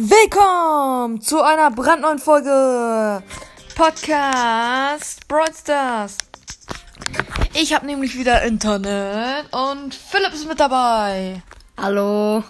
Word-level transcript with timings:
Willkommen 0.00 1.20
zu 1.20 1.42
einer 1.42 1.72
brandneuen 1.72 2.20
Folge 2.20 3.20
Podcast 3.74 5.26
Brawl 5.26 5.52
Stars. 5.52 6.18
Ich 7.54 7.72
habe 7.74 7.84
nämlich 7.84 8.16
wieder 8.16 8.42
Internet 8.44 9.52
und 9.52 9.92
Philipp 9.92 10.32
ist 10.34 10.46
mit 10.46 10.60
dabei. 10.60 11.42
Hallo. 11.76 12.44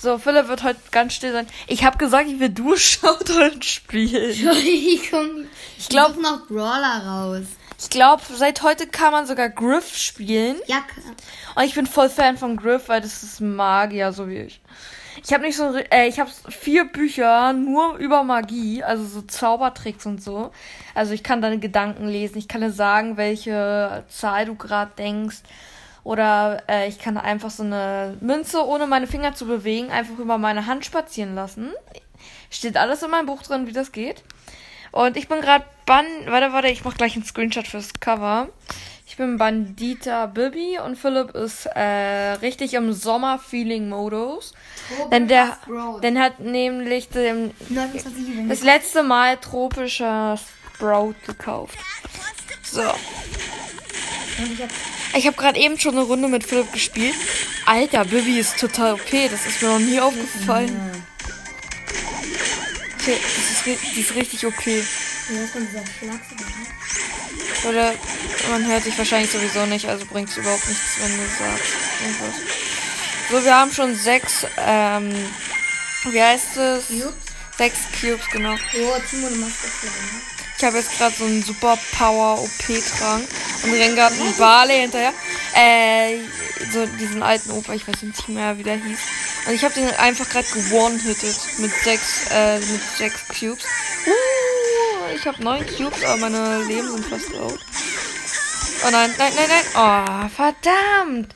So, 0.00 0.16
Philipp 0.16 0.48
wird 0.48 0.62
heute 0.62 0.80
ganz 0.90 1.12
still 1.12 1.32
sein. 1.34 1.46
Ich 1.66 1.84
habe 1.84 1.98
gesagt, 1.98 2.30
ich 2.30 2.40
will 2.40 2.48
du 2.48 2.74
Showdown 2.74 3.60
spielen. 3.60 4.30
Entschuldigung. 4.30 5.48
Ich 5.76 5.90
glaub- 5.90 6.14
Such 6.14 6.22
noch 6.22 6.46
Brawler 6.46 7.02
raus. 7.06 7.46
Ich 7.78 7.90
glaube, 7.90 8.22
seit 8.34 8.62
heute 8.62 8.86
kann 8.86 9.12
man 9.12 9.26
sogar 9.26 9.50
Griff 9.50 9.98
spielen. 9.98 10.56
Ja, 10.66 10.78
Und 11.56 11.62
ich 11.64 11.74
bin 11.74 11.84
voll 11.86 12.08
Fan 12.08 12.38
von 12.38 12.56
Griff, 12.56 12.88
weil 12.88 13.02
das 13.02 13.22
ist 13.22 13.42
Magier, 13.42 14.14
so 14.14 14.28
wie 14.28 14.38
ich. 14.38 14.62
Ich 15.24 15.32
habe 15.32 15.44
nicht 15.44 15.56
so, 15.56 15.74
äh, 15.76 16.08
ich 16.08 16.20
habe 16.20 16.30
vier 16.48 16.84
Bücher 16.84 17.52
nur 17.52 17.96
über 17.96 18.22
Magie, 18.22 18.82
also 18.82 19.04
so 19.04 19.22
Zaubertricks 19.22 20.06
und 20.06 20.22
so. 20.22 20.50
Also 20.94 21.12
ich 21.12 21.22
kann 21.22 21.42
deine 21.42 21.58
Gedanken 21.58 22.08
lesen, 22.08 22.38
ich 22.38 22.48
kann 22.48 22.60
dir 22.60 22.72
sagen, 22.72 23.16
welche 23.16 24.04
Zahl 24.08 24.46
du 24.46 24.54
gerade 24.54 24.92
denkst. 24.96 25.38
Oder 26.02 26.62
äh, 26.68 26.88
ich 26.88 26.98
kann 26.98 27.18
einfach 27.18 27.50
so 27.50 27.62
eine 27.62 28.16
Münze, 28.20 28.64
ohne 28.64 28.86
meine 28.86 29.06
Finger 29.06 29.34
zu 29.34 29.46
bewegen, 29.46 29.90
einfach 29.90 30.18
über 30.18 30.38
meine 30.38 30.66
Hand 30.66 30.84
spazieren 30.84 31.34
lassen. 31.34 31.72
Steht 32.50 32.76
alles 32.76 33.02
in 33.02 33.10
meinem 33.10 33.26
Buch 33.26 33.42
drin, 33.42 33.66
wie 33.66 33.72
das 33.72 33.92
geht. 33.92 34.22
Und 34.92 35.16
ich 35.16 35.28
bin 35.28 35.40
gerade 35.40 35.64
Ban... 35.86 36.06
Warte, 36.26 36.52
warte, 36.52 36.68
ich 36.68 36.84
mach 36.84 36.96
gleich 36.96 37.14
einen 37.14 37.24
Screenshot 37.24 37.66
fürs 37.66 37.92
Cover. 38.00 38.48
Ich 39.20 39.26
bin 39.26 39.36
Bandita 39.36 40.24
Bibi 40.24 40.78
und 40.78 40.96
Philipp 40.96 41.34
ist 41.34 41.66
äh, 41.66 42.32
richtig 42.40 42.72
im 42.72 42.94
Sommer-Feeling-Modus. 42.94 44.54
Denn 45.12 45.28
der, 45.28 45.58
denn 46.02 46.18
hat 46.18 46.40
nämlich 46.40 47.10
29 47.14 48.48
das 48.48 48.62
letzte 48.62 49.02
Mal 49.02 49.36
tropischer 49.36 50.38
Sprout 50.74 51.16
gekauft. 51.26 51.76
So. 52.62 52.80
Ich 55.14 55.26
habe 55.26 55.36
gerade 55.36 55.60
eben 55.60 55.78
schon 55.78 55.98
eine 55.98 56.06
Runde 56.06 56.28
mit 56.28 56.42
Philipp 56.42 56.72
gespielt. 56.72 57.14
Alter, 57.66 58.06
Bibi 58.06 58.38
ist 58.38 58.58
total 58.58 58.94
okay. 58.94 59.28
Das 59.30 59.44
ist 59.44 59.60
mir 59.60 59.68
noch 59.68 59.80
nie 59.80 60.00
aufgefallen. 60.00 61.04
Okay, 62.98 63.18
das 63.20 63.50
ist, 63.50 63.94
die 63.94 64.00
ist 64.00 64.14
richtig 64.14 64.46
okay. 64.46 64.82
Oder 67.68 67.94
man 68.50 68.66
hört 68.66 68.84
dich 68.84 68.96
wahrscheinlich 68.96 69.30
sowieso 69.30 69.66
nicht, 69.66 69.86
also 69.86 70.04
bringt 70.06 70.30
es 70.30 70.36
überhaupt 70.36 70.66
nichts, 70.68 70.98
wenn 71.00 71.16
du 71.16 71.22
sagst 71.22 71.74
irgendwas. 72.02 72.34
So, 73.30 73.44
wir 73.44 73.56
haben 73.56 73.72
schon 73.72 73.94
sechs, 73.94 74.46
ähm, 74.56 75.12
wie 76.10 76.22
heißt 76.22 76.56
es? 76.56 76.86
Cubes? 76.88 77.14
Sechs 77.58 77.78
Cubes, 78.00 78.26
genau. 78.32 78.54
Oh, 78.54 79.00
Timo, 79.08 79.28
du 79.28 79.36
machst 79.36 79.56
das 79.62 79.72
hier, 79.80 79.90
ne? 79.90 80.22
Ich 80.60 80.64
habe 80.64 80.76
jetzt 80.76 80.98
gerade 80.98 81.14
so 81.16 81.24
einen 81.24 81.42
super 81.42 81.78
Power 81.96 82.38
OP-Trank 82.38 83.26
und 83.64 83.72
renn 83.72 83.94
gerade 83.94 84.14
einen 84.14 84.36
Barley 84.36 84.80
hinterher. 84.80 85.14
Äh, 85.54 86.18
so 86.70 86.84
diesen 86.98 87.22
alten 87.22 87.50
Opa, 87.52 87.72
ich 87.72 87.88
weiß 87.88 88.02
nicht 88.02 88.28
mehr, 88.28 88.58
wie 88.58 88.62
der 88.62 88.76
hieß. 88.76 88.98
Und 89.46 89.54
ich 89.54 89.64
habe 89.64 89.72
den 89.72 89.88
einfach 89.96 90.28
gerade 90.28 90.46
gewone-hitted 90.52 91.36
mit 91.58 91.72
sechs, 91.82 92.26
äh, 92.30 92.58
mit 92.58 92.82
sechs 92.98 93.20
Cubes. 93.28 93.64
Uh, 94.06 94.10
ich 95.14 95.26
habe 95.26 95.42
neun 95.42 95.66
Cubes, 95.66 96.04
aber 96.04 96.16
meine 96.18 96.62
Leben 96.64 96.88
sind 96.88 97.06
fast 97.06 97.34
out. 97.34 97.58
Oh 98.86 98.90
nein, 98.90 99.12
nein, 99.18 99.32
nein, 99.36 99.48
nein. 99.48 99.64
Oh, 99.74 100.28
verdammt. 100.28 101.34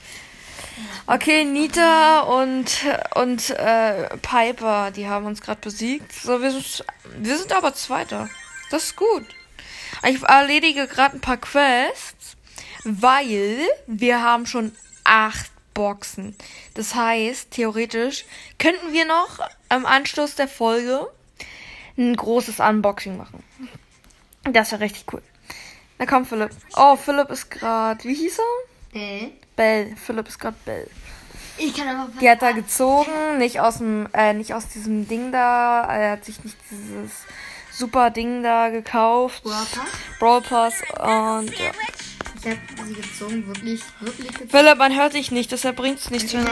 Okay, 1.07 1.45
Nita 1.45 2.21
und 2.21 2.71
und 3.15 3.51
äh, 3.51 4.17
Piper, 4.19 4.91
die 4.91 5.07
haben 5.07 5.27
uns 5.27 5.43
gerade 5.43 5.61
besiegt. 5.61 6.13
So, 6.13 6.41
wir 6.41 6.51
sind 6.51 6.85
wir 7.19 7.39
sind 7.39 7.53
aber 7.53 7.75
Zweiter. 7.75 8.31
Das 8.71 8.85
ist 8.85 8.97
gut. 8.97 9.27
Ich 10.07 10.23
erledige 10.23 10.87
gerade 10.87 11.17
ein 11.17 11.21
paar 11.21 11.37
Quests, 11.37 12.37
weil 12.85 13.61
wir 13.87 14.23
haben 14.23 14.47
schon 14.47 14.73
acht 15.05 15.51
Boxen. 15.75 16.37
Das 16.75 16.95
heißt, 16.95 17.51
theoretisch 17.51 18.25
könnten 18.59 18.93
wir 18.93 19.05
noch 19.05 19.41
am 19.69 19.85
Anschluss 19.85 20.35
der 20.35 20.49
Folge 20.49 21.09
ein 21.97 22.17
großes 22.17 22.61
Unboxing 22.61 23.17
machen. 23.17 23.43
Das 24.51 24.73
wäre 24.73 24.83
richtig 24.83 25.05
cool. 25.13 25.23
Na 25.99 26.07
komm, 26.07 26.27
Philipp. 26.27 26.51
Oh, 26.77 26.97
Philipp 26.97 27.31
ist 27.31 27.51
gerade. 27.51 28.03
Wie 28.05 28.15
hieß 28.15 28.39
er? 28.39 29.01
Äh? 29.01 29.31
Bell. 29.57 29.97
Philipp 29.97 30.29
ist 30.29 30.39
gerade 30.39 30.57
Bell. 30.65 30.89
Ich 31.57 31.75
kann 31.75 31.89
aber 31.89 32.11
Die 32.21 32.29
hat 32.29 32.43
er 32.43 32.53
gezogen, 32.53 33.39
nicht 33.39 33.61
aus 33.61 33.79
dem, 33.79 34.09
äh, 34.13 34.33
nicht 34.33 34.55
aus 34.55 34.69
diesem 34.69 35.07
Ding 35.07 35.31
da. 35.31 35.85
Er 35.85 36.13
hat 36.13 36.25
sich 36.25 36.43
nicht 36.43 36.57
dieses 36.71 37.13
super 37.71 38.11
Ding 38.11 38.43
da 38.43 38.71
gekauft. 38.71 39.45
Brawl 39.45 39.65
Pass. 39.65 39.89
Brawl 40.19 40.43
Pass 40.43 40.75
und 40.99 41.59
ja. 41.59 41.71
Ich 42.43 42.51
hab 42.51 42.87
sie 42.87 42.95
gezogen, 42.95 43.47
wirklich, 43.47 43.81
wirklich 44.01 44.29
gezogen. 44.29 44.51
Philipp, 44.51 44.79
man 44.79 44.95
hört 44.95 45.15
dich 45.15 45.31
nicht, 45.31 45.51
deshalb 45.51 45.77
bringt's 45.77 46.11
nichts, 46.11 46.35
wenn 46.35 46.45
du 46.45 46.51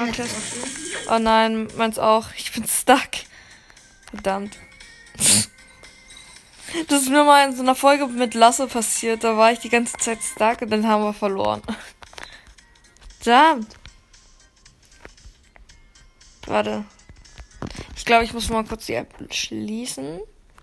Oh 1.11 1.19
nein, 1.19 1.69
meins 1.77 1.99
auch. 1.99 2.29
Ich 2.37 2.53
bin 2.53 2.65
stuck. 2.67 3.11
Verdammt. 4.11 4.57
Das 6.89 7.03
ist 7.03 7.11
mir 7.11 7.25
mal 7.25 7.49
in 7.49 7.57
so 7.57 7.63
einer 7.63 7.75
Folge 7.75 8.07
mit 8.07 8.35
Lasse 8.35 8.67
passiert. 8.67 9.25
Da 9.25 9.37
war 9.37 9.53
ich 9.53 9.59
die 9.59 9.69
ganze 9.69 9.97
Zeit 9.99 10.19
stuck 10.23 10.63
und 10.63 10.71
dann 10.71 10.87
haben 10.87 11.05
wir 11.05 11.13
verloren. 11.13 11.63
Verdammt. 13.21 13.69
Warte. 16.47 16.85
Ich 17.97 18.05
glaube, 18.05 18.25
ich 18.25 18.33
muss 18.33 18.49
mal 18.49 18.65
kurz 18.65 18.87
die 18.87 18.95
App 18.95 19.15
schließen. 19.33 20.21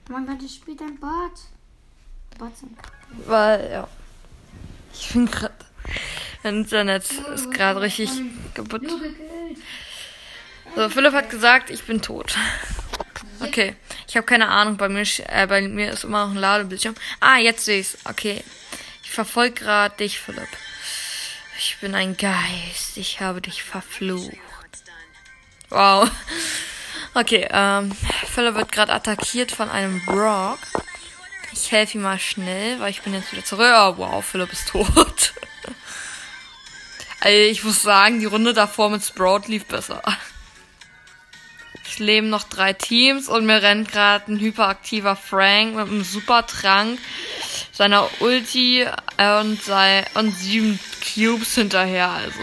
Mein 0.10 0.26
Gott, 0.26 0.42
ich 0.44 0.56
spielt 0.56 0.82
ein 0.82 1.00
Bot. 1.00 1.32
Bots 2.38 2.60
sind 2.60 2.78
Weil, 3.26 3.70
ja. 3.72 3.88
Ich 4.94 5.14
bin 5.14 5.26
gerade. 5.26 5.54
Internet 6.44 7.10
ist 7.34 7.52
gerade 7.52 7.82
richtig 7.82 8.10
kaputt. 8.54 8.84
So, 10.76 10.90
Philipp 10.90 11.14
hat 11.14 11.30
gesagt, 11.30 11.70
ich 11.70 11.84
bin 11.84 12.02
tot. 12.02 12.38
Okay. 13.42 13.76
Ich 14.08 14.16
habe 14.16 14.26
keine 14.26 14.50
Ahnung, 14.50 14.78
bei 14.78 14.90
mir, 14.90 15.04
äh, 15.28 15.48
bei 15.48 15.62
mir 15.62 15.92
ist 15.92 16.04
immer 16.04 16.26
noch 16.26 16.32
ein 16.32 16.38
Ladebildschirm. 16.38 16.96
Ah, 17.20 17.38
jetzt 17.38 17.66
sehe 17.66 17.80
ich's. 17.80 17.98
Okay. 18.06 18.44
Ich 19.04 19.12
verfolge 19.12 19.64
gerade 19.64 19.96
dich, 19.98 20.20
Philipp. 20.20 20.48
Ich 21.58 21.78
bin 21.82 21.96
ein 21.96 22.16
Geist. 22.16 22.96
Ich 22.96 23.22
habe 23.22 23.42
dich 23.42 23.64
verflucht. 23.64 24.38
Wow. 25.70 26.10
Okay, 27.14 27.48
ähm, 27.52 27.92
Philipp 28.34 28.56
wird 28.56 28.72
gerade 28.72 28.94
attackiert 28.94 29.52
von 29.52 29.70
einem 29.70 30.04
Brock. 30.06 30.60
Ich 31.52 31.72
helfe 31.72 31.98
ihm 31.98 32.04
mal 32.04 32.20
schnell, 32.20 32.80
weil 32.80 32.92
ich 32.92 33.02
bin 33.02 33.14
jetzt 33.14 33.32
wieder 33.32 33.44
zurück. 33.44 33.72
Oh, 33.74 33.98
wow, 33.98 34.26
Philipp 34.26 34.52
ist 34.54 34.70
tot. 34.70 35.34
Also 37.22 37.38
ich 37.38 37.66
muss 37.66 37.82
sagen, 37.82 38.22
die 38.22 38.28
Runde 38.28 38.54
davor 38.54 38.90
mit 38.90 39.04
Sprout 39.04 39.42
lief 39.48 39.66
besser. 39.66 40.02
Leben 42.00 42.30
noch 42.30 42.44
drei 42.44 42.74
Teams 42.74 43.28
und 43.28 43.46
mir 43.46 43.62
rennt 43.62 43.92
gerade 43.92 44.32
ein 44.32 44.40
hyperaktiver 44.40 45.16
Frank 45.16 45.76
mit 45.76 45.88
einem 45.88 46.04
super 46.04 46.46
Trank, 46.46 47.00
seiner 47.72 48.10
Ulti 48.20 48.86
äh, 49.18 49.40
und, 49.40 49.62
sei, 49.62 50.06
und 50.16 50.36
sieben 50.36 50.80
Cubes 51.02 51.56
hinterher. 51.56 52.10
Also. 52.10 52.40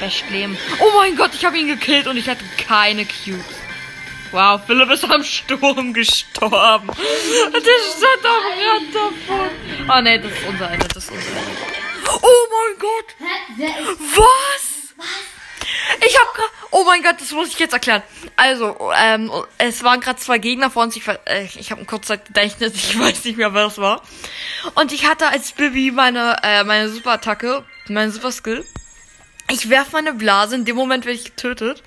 Recht 0.00 0.30
leben. 0.30 0.56
Oh 0.80 0.92
mein 0.96 1.16
Gott, 1.16 1.30
ich 1.34 1.44
habe 1.44 1.58
ihn 1.58 1.68
gekillt 1.68 2.06
und 2.06 2.16
ich 2.16 2.28
hatte 2.28 2.44
keine 2.58 3.04
Cubes. 3.06 3.44
Wow, 4.32 4.60
Philipp 4.66 4.90
ist 4.90 5.04
am 5.04 5.22
Sturm 5.24 5.92
gestorben. 5.92 6.88
Der 6.88 7.60
stand 7.60 8.24
am 8.24 8.42
Rand 8.68 8.94
davon. 8.94 9.50
Oh 9.88 10.00
ne, 10.02 10.20
das 10.20 10.32
ist 10.32 10.46
unser 10.48 10.70
Ende, 10.70 10.88
das 10.88 11.04
ist 11.04 11.10
unser 11.10 11.28
Ende. 11.28 11.50
Oh 12.22 12.46
mein 12.52 12.78
Gott! 12.78 13.14
Ist 13.58 14.16
Was? 14.16 14.76
Ich 16.06 16.18
hab 16.18 16.34
grad. 16.34 16.50
Oh 16.70 16.84
mein 16.84 17.02
Gott, 17.02 17.20
das 17.20 17.30
muss 17.32 17.48
ich 17.48 17.58
jetzt 17.58 17.72
erklären. 17.72 18.02
Also, 18.36 18.76
ähm, 18.96 19.30
es 19.58 19.82
waren 19.82 20.00
gerade 20.00 20.18
zwei 20.18 20.38
Gegner 20.38 20.70
vor 20.70 20.82
uns. 20.82 20.96
Ich, 20.96 21.06
äh, 21.06 21.44
ich 21.44 21.70
habe 21.70 21.80
ein 21.80 21.86
Kurzzeitgedächtnis. 21.86 22.74
Ich 22.74 22.98
weiß 22.98 23.24
nicht 23.24 23.38
mehr, 23.38 23.54
wer 23.54 23.64
das 23.64 23.78
war. 23.78 24.02
Und 24.74 24.92
ich 24.92 25.08
hatte 25.08 25.28
als 25.28 25.52
Bibi 25.52 25.90
meine, 25.92 26.36
äh, 26.42 26.64
meine 26.64 26.88
Superattacke, 26.88 27.64
meine 27.88 28.10
Super 28.10 28.32
Skill. 28.32 28.64
Ich 29.48 29.70
werf 29.70 29.92
meine 29.92 30.12
Blase, 30.12 30.56
in 30.56 30.64
dem 30.64 30.74
Moment 30.74 31.04
werde 31.06 31.18
ich 31.18 31.24
getötet. 31.24 31.82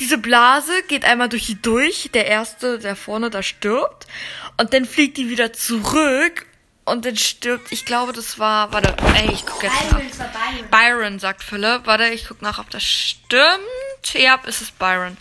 Diese 0.00 0.18
Blase 0.18 0.72
geht 0.88 1.04
einmal 1.04 1.28
durch 1.28 1.46
die 1.46 1.62
durch. 1.62 2.10
Der 2.12 2.26
erste, 2.26 2.80
der 2.80 2.96
vorne 2.96 3.30
da 3.30 3.42
stirbt. 3.42 4.08
Und 4.56 4.74
dann 4.74 4.84
fliegt 4.84 5.16
die 5.16 5.28
wieder 5.28 5.52
zurück. 5.52 6.47
Und 6.90 7.04
dann 7.04 7.16
stirbt, 7.16 7.70
ich 7.72 7.84
glaube, 7.84 8.12
das 8.12 8.38
war, 8.38 8.72
warte, 8.72 8.94
ey, 9.14 9.30
ich 9.32 9.44
guck 9.46 9.62
jetzt 9.62 9.74
nach. 9.90 9.98
Byron? 9.98 10.18
War 10.18 10.28
Byron. 10.28 10.70
Byron, 10.70 11.18
sagt 11.18 11.42
Philipp. 11.44 11.86
Warte, 11.86 12.08
ich 12.08 12.26
guck 12.26 12.42
nach, 12.42 12.58
ob 12.58 12.70
das 12.70 12.82
stimmt. 12.84 14.14
Ja, 14.14 14.40
es 14.46 14.60
ist 14.62 14.78
Byron. 14.78 15.16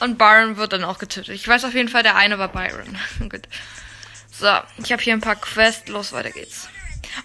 Und 0.00 0.18
Byron 0.18 0.56
wird 0.56 0.72
dann 0.72 0.84
auch 0.84 0.98
getötet. 0.98 1.34
Ich 1.34 1.46
weiß 1.48 1.64
auf 1.64 1.74
jeden 1.74 1.88
Fall, 1.88 2.02
der 2.02 2.16
eine 2.16 2.38
war 2.38 2.48
Byron. 2.48 2.96
Gut. 3.28 3.48
So, 4.30 4.46
ich 4.84 4.92
habe 4.92 5.02
hier 5.02 5.12
ein 5.14 5.20
paar 5.20 5.36
Quests. 5.36 5.88
Los, 5.88 6.12
weiter 6.12 6.30
geht's. 6.30 6.68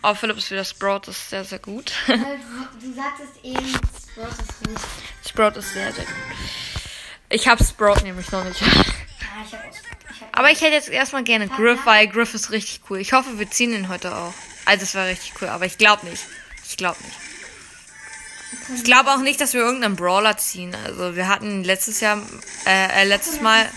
Oh, 0.01 0.16
Philipp 0.16 0.38
ist 0.38 0.50
wieder 0.50 0.66
Sprout. 0.66 1.01
Das 1.06 1.18
ist 1.18 1.30
sehr, 1.30 1.44
sehr 1.44 1.60
gut. 1.60 1.92
Also, 2.07 2.24
du 2.81 2.94
sagtest 2.95 3.44
eben, 3.44 3.68
Sprout 3.69 4.28
ist 4.30 4.68
nicht. 4.68 4.81
Sprout 5.30 5.60
ist 5.60 5.74
sehr, 5.74 5.92
sehr 5.92 6.06
gut. 6.06 6.13
Ich 7.30 7.48
hab 7.48 7.60
Sprout 7.63 8.01
nämlich 8.04 8.31
noch 8.31 8.44
nicht. 8.44 8.62
Ah, 8.63 8.66
ich 9.45 9.54
hab, 9.54 9.68
aus- 9.69 9.75
ich 9.84 9.92
hab 9.92 9.93
Aber 10.31 10.51
ich 10.51 10.62
hätte 10.62 10.74
jetzt 10.74 10.89
erstmal 10.89 11.24
gerne 11.24 11.48
Griff, 11.48 11.80
weil 11.86 12.07
Griff 12.07 12.33
ist 12.33 12.51
richtig 12.51 12.81
cool. 12.89 13.00
Ich 13.00 13.13
hoffe, 13.13 13.39
wir 13.39 13.50
ziehen 13.50 13.74
ihn 13.74 13.89
heute 13.89 14.15
auch. 14.15 14.33
Also 14.65 14.83
es 14.83 14.95
war 14.95 15.07
richtig 15.07 15.33
cool, 15.42 15.50
aber 15.50 15.65
ich 15.65 15.77
glaube 15.77 16.06
nicht. 16.07 16.24
Ich 16.68 16.77
glaube 16.77 16.98
nicht. 17.04 17.18
Ich 18.75 18.83
glaube 18.83 19.12
auch 19.12 19.19
nicht, 19.19 19.42
dass 19.42 19.54
wir 19.54 19.62
irgendeinen 19.62 19.95
Brawler 19.95 20.38
ziehen. 20.38 20.75
Also 20.86 21.15
wir 21.15 21.27
hatten 21.27 21.63
letztes 21.63 22.00
Jahr, 22.00 22.21
äh, 22.65 23.01
äh 23.01 23.04
letztes 23.04 23.42
Mal, 23.42 23.68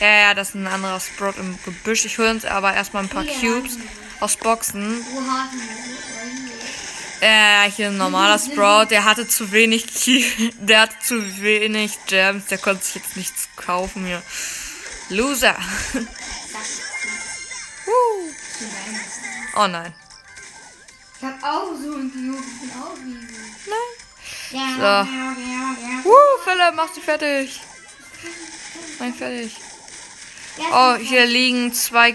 ja, 0.00 0.08
ja, 0.08 0.34
das 0.34 0.50
ist 0.50 0.54
ein 0.56 0.66
anderer 0.66 1.00
Sprout 1.00 1.38
im 1.38 1.58
Gebüsch. 1.64 2.04
Ich 2.04 2.18
hole 2.18 2.30
uns 2.30 2.44
aber 2.44 2.74
erstmal 2.74 3.04
ein 3.04 3.08
paar 3.08 3.24
Cubes 3.24 3.78
aus 4.20 4.36
Boxen. 4.36 5.04
Äh, 7.20 7.70
hier 7.70 7.88
ein 7.88 7.98
normaler 7.98 8.38
Sprout, 8.38 8.86
der 8.90 9.04
hatte 9.04 9.28
zu 9.28 9.52
wenig 9.52 9.86
Ki 9.86 10.24
der 10.58 10.82
hatte 10.82 10.96
zu 11.04 11.40
wenig 11.40 11.92
Gems, 12.06 12.46
der 12.46 12.58
konnte 12.58 12.84
sich 12.84 12.96
jetzt 12.96 13.16
nichts 13.16 13.48
kaufen 13.54 14.06
hier. 14.06 14.22
Loser. 15.12 15.56
Woo. 17.86 18.30
oh 19.56 19.66
nein. 19.66 19.92
Ich 21.18 21.24
hab 21.26 21.42
auch 21.42 21.68
so 21.80 21.94
einen 21.94 22.10
Cube. 22.10 22.42
Ich 22.42 22.60
bin 22.60 22.70
auch 22.80 22.96
wie 22.96 23.14
Nein. 23.70 23.92
Ja, 24.50 24.74
So. 24.76 24.82
ja, 24.82 25.04
ja, 25.04 25.76
ja. 25.80 26.04
Woo, 26.04 26.38
Philipp, 26.44 26.74
mach 26.74 26.92
sie 26.92 27.00
fertig. 27.00 27.60
Nein, 28.98 29.14
fertig. 29.14 29.56
Oh, 30.72 30.94
hier 30.96 31.24
liegen 31.26 31.72
zwei, 31.72 32.14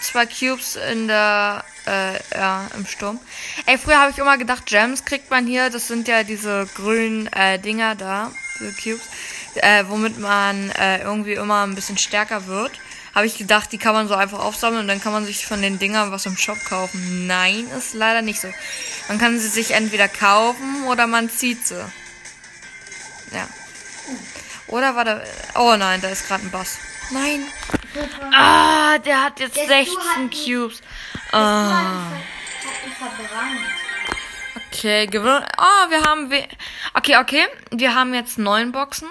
zwei 0.00 0.26
Cubes 0.26 0.76
in 0.76 1.08
der, 1.08 1.64
äh, 1.86 2.18
ja, 2.36 2.68
im 2.76 2.86
Sturm. 2.86 3.18
Ey, 3.66 3.76
früher 3.76 3.98
habe 3.98 4.12
ich 4.12 4.18
immer 4.18 4.38
gedacht, 4.38 4.66
Gems 4.66 5.04
kriegt 5.04 5.30
man 5.30 5.46
hier. 5.46 5.68
Das 5.70 5.88
sind 5.88 6.06
ja 6.06 6.22
diese 6.22 6.68
grünen 6.76 7.26
äh, 7.32 7.58
Dinger 7.58 7.96
da, 7.96 8.30
diese 8.58 8.72
Cubes, 8.72 9.08
äh, 9.62 9.84
womit 9.88 10.18
man 10.18 10.70
äh, 10.70 11.02
irgendwie 11.02 11.34
immer 11.34 11.62
ein 11.66 11.74
bisschen 11.74 11.98
stärker 11.98 12.46
wird. 12.46 12.72
Habe 13.14 13.26
ich 13.26 13.38
gedacht, 13.38 13.72
die 13.72 13.78
kann 13.78 13.94
man 13.94 14.08
so 14.08 14.14
einfach 14.14 14.40
aufsammeln 14.40 14.82
und 14.82 14.88
dann 14.88 15.00
kann 15.00 15.12
man 15.12 15.24
sich 15.24 15.46
von 15.46 15.62
den 15.62 15.78
Dingern 15.78 16.10
was 16.12 16.26
im 16.26 16.36
Shop 16.36 16.58
kaufen. 16.68 17.26
Nein, 17.26 17.66
ist 17.76 17.94
leider 17.94 18.20
nicht 18.20 18.40
so. 18.40 18.48
Man 19.08 19.18
kann 19.18 19.38
sie 19.38 19.48
sich 19.48 19.70
entweder 19.72 20.06
kaufen 20.08 20.84
oder 20.86 21.06
man 21.06 21.30
zieht 21.30 21.66
sie. 21.66 21.82
Ja. 23.32 23.48
Oder 24.66 24.94
war 24.94 25.04
da. 25.04 25.22
Oh 25.54 25.74
nein, 25.76 26.00
da 26.02 26.08
ist 26.08 26.26
gerade 26.28 26.44
ein 26.44 26.50
Boss. 26.50 26.76
Nein. 27.10 27.46
Ah, 28.34 28.98
der 28.98 29.24
hat 29.24 29.40
jetzt 29.40 29.56
Stu 29.56 29.66
16 29.66 29.96
hat 29.98 30.16
einen- 30.16 30.30
Cubes. 30.30 30.82
Ah. 31.32 31.38
Ah. 31.38 32.12
Okay, 34.72 35.06
gewinn. 35.06 35.40
Oh, 35.58 35.90
wir 35.90 36.02
haben. 36.02 36.30
We 36.30 36.46
okay, 36.94 37.16
okay. 37.16 37.46
Wir 37.70 37.94
haben 37.94 38.12
jetzt 38.12 38.38
neun 38.38 38.72
Boxen. 38.72 39.08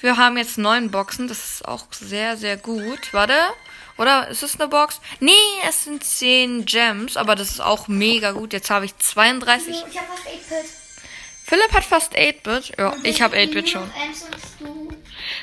Wir 0.00 0.16
haben 0.16 0.36
jetzt 0.36 0.58
neun 0.58 0.90
Boxen. 0.90 1.28
Das 1.28 1.38
ist 1.38 1.68
auch 1.68 1.86
sehr, 1.90 2.36
sehr 2.36 2.56
gut. 2.56 3.12
Warte. 3.12 3.34
Oder 3.98 4.28
ist 4.28 4.42
es 4.42 4.58
eine 4.58 4.68
Box? 4.68 4.98
Nee, 5.20 5.32
es 5.68 5.84
sind 5.84 6.02
10 6.02 6.64
Gems, 6.64 7.18
aber 7.18 7.34
das 7.34 7.50
ist 7.50 7.60
auch 7.60 7.86
mega 7.86 8.32
gut. 8.32 8.54
Jetzt 8.54 8.70
habe 8.70 8.86
ich 8.86 8.96
32. 8.96 9.76
Ich 9.90 9.98
hab 9.98 10.06
fast 10.06 10.26
8-Bit. 10.26 10.70
Philipp 11.44 11.72
hat 11.74 11.84
fast 11.84 12.16
8-Bit. 12.16 12.78
Ja, 12.78 12.96
ich 13.02 13.20
habe 13.20 13.36
8-Bit 13.36 13.68
schon. 13.68 13.90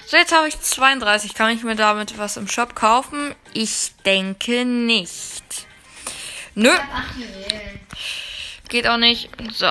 So, 0.07 0.17
jetzt 0.17 0.31
habe 0.31 0.47
ich 0.47 0.59
32. 0.59 1.35
Kann 1.35 1.51
ich 1.51 1.63
mir 1.63 1.75
damit 1.75 2.17
was 2.17 2.37
im 2.37 2.47
Shop 2.47 2.73
kaufen? 2.73 3.35
Ich 3.53 3.91
denke 4.05 4.65
nicht. 4.65 5.67
Nö, 6.55 6.71
geht 8.69 8.87
auch 8.87 8.97
nicht. 8.97 9.29
So. 9.51 9.67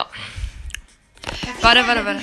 Warte, 1.61 1.87
warte, 1.89 2.05
warte. 2.05 2.21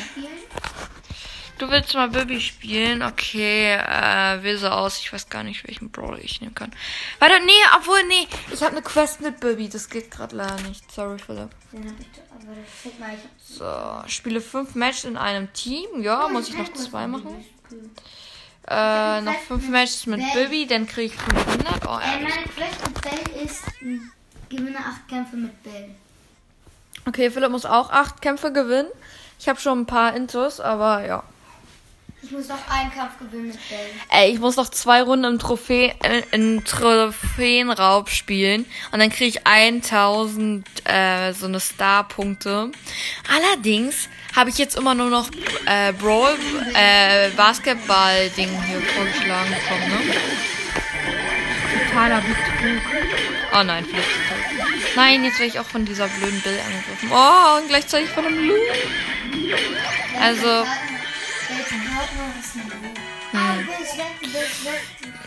Du 1.63 1.69
willst 1.71 1.93
mal 1.93 2.09
Baby 2.09 2.41
spielen? 2.41 3.01
Okay, 3.01 3.75
äh, 3.75 4.43
wähl 4.43 4.57
so 4.57 4.67
aus. 4.67 4.97
Ich 4.99 5.13
weiß 5.13 5.29
gar 5.29 5.43
nicht, 5.43 5.65
welchen 5.65 5.91
Brawler 5.91 6.17
ich 6.19 6.41
nehmen 6.41 6.53
kann. 6.53 6.73
Warte, 7.19 7.35
nee, 7.45 7.51
obwohl, 7.77 8.03
nee. 8.09 8.27
Ich 8.51 8.61
habe 8.61 8.73
eine 8.73 8.81
Quest 8.81 9.21
mit 9.21 9.39
Baby. 9.39 9.69
Das 9.69 9.89
geht 9.89 10.11
gerade 10.11 10.35
leider 10.35 10.59
nicht. 10.63 10.91
Sorry, 10.91 11.17
Philipp. 11.17 11.47
So, 13.47 14.03
spiele 14.07 14.41
fünf 14.41 14.75
Matches 14.75 15.05
in 15.05 15.15
einem 15.15 15.53
Team. 15.53 16.01
Ja, 16.01 16.27
muss 16.27 16.49
ich 16.49 16.57
noch 16.57 16.73
zwei 16.73 17.07
machen. 17.07 17.45
Äh, 18.67 19.21
noch 19.21 19.39
fünf 19.47 19.69
Matches 19.69 20.05
mit 20.05 20.19
Baby, 20.33 20.67
dann 20.67 20.85
kriege 20.85 21.13
ich 21.13 21.21
500. 21.21 21.87
Oh, 21.87 21.97
Äh, 21.97 22.11
ehrlich. 22.11 22.35
meine 22.35 22.47
Quest 22.47 22.83
mit 22.85 23.01
Bell 23.01 23.41
ist, 23.45 23.63
m, 23.81 24.11
gewinne 24.49 24.79
8 24.79 25.07
Kämpfe 25.07 25.37
mit 25.37 25.63
Bell. 25.63 25.95
Okay, 27.07 27.31
Philipp 27.31 27.51
muss 27.51 27.65
auch 27.65 27.89
acht 27.89 28.21
Kämpfe 28.21 28.51
gewinnen. 28.51 28.89
Ich 29.39 29.47
habe 29.47 29.61
schon 29.61 29.79
ein 29.81 29.85
paar 29.85 30.13
Intos, 30.13 30.59
aber 30.59 31.05
ja. 31.05 31.23
Ich 32.23 32.31
muss 32.31 32.47
noch 32.47 32.69
einen 32.69 32.89
Kampf 32.89 33.19
gewinnen 33.19 33.47
mit 33.47 33.69
Bell. 33.69 33.79
Ey, 34.09 34.31
ich 34.31 34.39
muss 34.39 34.55
noch 34.55 34.69
zwei 34.69 35.01
Runden 35.01 35.25
im 35.25 35.39
Trophäe, 35.39 35.93
äh, 36.03 36.21
in 36.31 36.63
Trophäenraub 36.63 38.09
spielen. 38.09 38.65
Und 38.93 38.99
dann 38.99 39.09
kriege 39.09 39.27
ich 39.27 39.45
1000 39.45 40.65
äh, 40.85 41.33
so 41.33 41.47
eine 41.47 41.59
Star-Punkte. 41.59 42.71
Allerdings 43.29 44.07
habe 44.33 44.49
ich 44.49 44.57
jetzt 44.57 44.77
immer 44.77 44.95
nur 44.95 45.09
noch 45.09 45.29
äh, 45.65 45.91
Brawl, 45.91 46.37
äh, 46.73 47.29
Basketball-Ding 47.31 48.49
hier 48.67 48.81
vorgeschlagen 48.81 49.49
bekommen, 49.49 49.89
ne? 49.89 50.15
Totaler 51.89 52.21
Betrug. 52.21 52.81
Oh 53.53 53.63
nein, 53.63 53.85
vielleicht 53.85 54.95
Nein, 54.95 55.23
jetzt 55.25 55.39
werde 55.39 55.51
ich 55.51 55.59
auch 55.59 55.65
von 55.65 55.83
dieser 55.83 56.07
blöden 56.07 56.39
Bill 56.41 56.57
angegriffen. 56.65 57.09
Oh, 57.11 57.57
und 57.59 57.67
gleichzeitig 57.67 58.09
von 58.09 58.25
einem 58.25 58.47
Lu. 58.47 58.55
Also, 60.19 60.65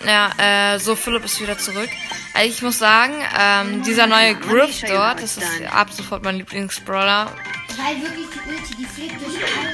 Ja, 0.06 0.74
äh, 0.74 0.78
so 0.78 0.94
Philipp 0.94 1.24
ist 1.24 1.40
wieder 1.40 1.58
zurück. 1.58 1.90
Also 2.34 2.48
ich 2.48 2.62
muss 2.62 2.78
sagen, 2.78 3.14
ähm, 3.38 3.82
dieser 3.82 4.06
neue 4.06 4.34
Griff 4.34 4.82
dort, 4.86 5.22
das 5.22 5.36
ist 5.38 5.62
ab 5.70 5.88
sofort 5.90 6.22
mein 6.22 6.36
Lieblingsbrawler. 6.36 7.32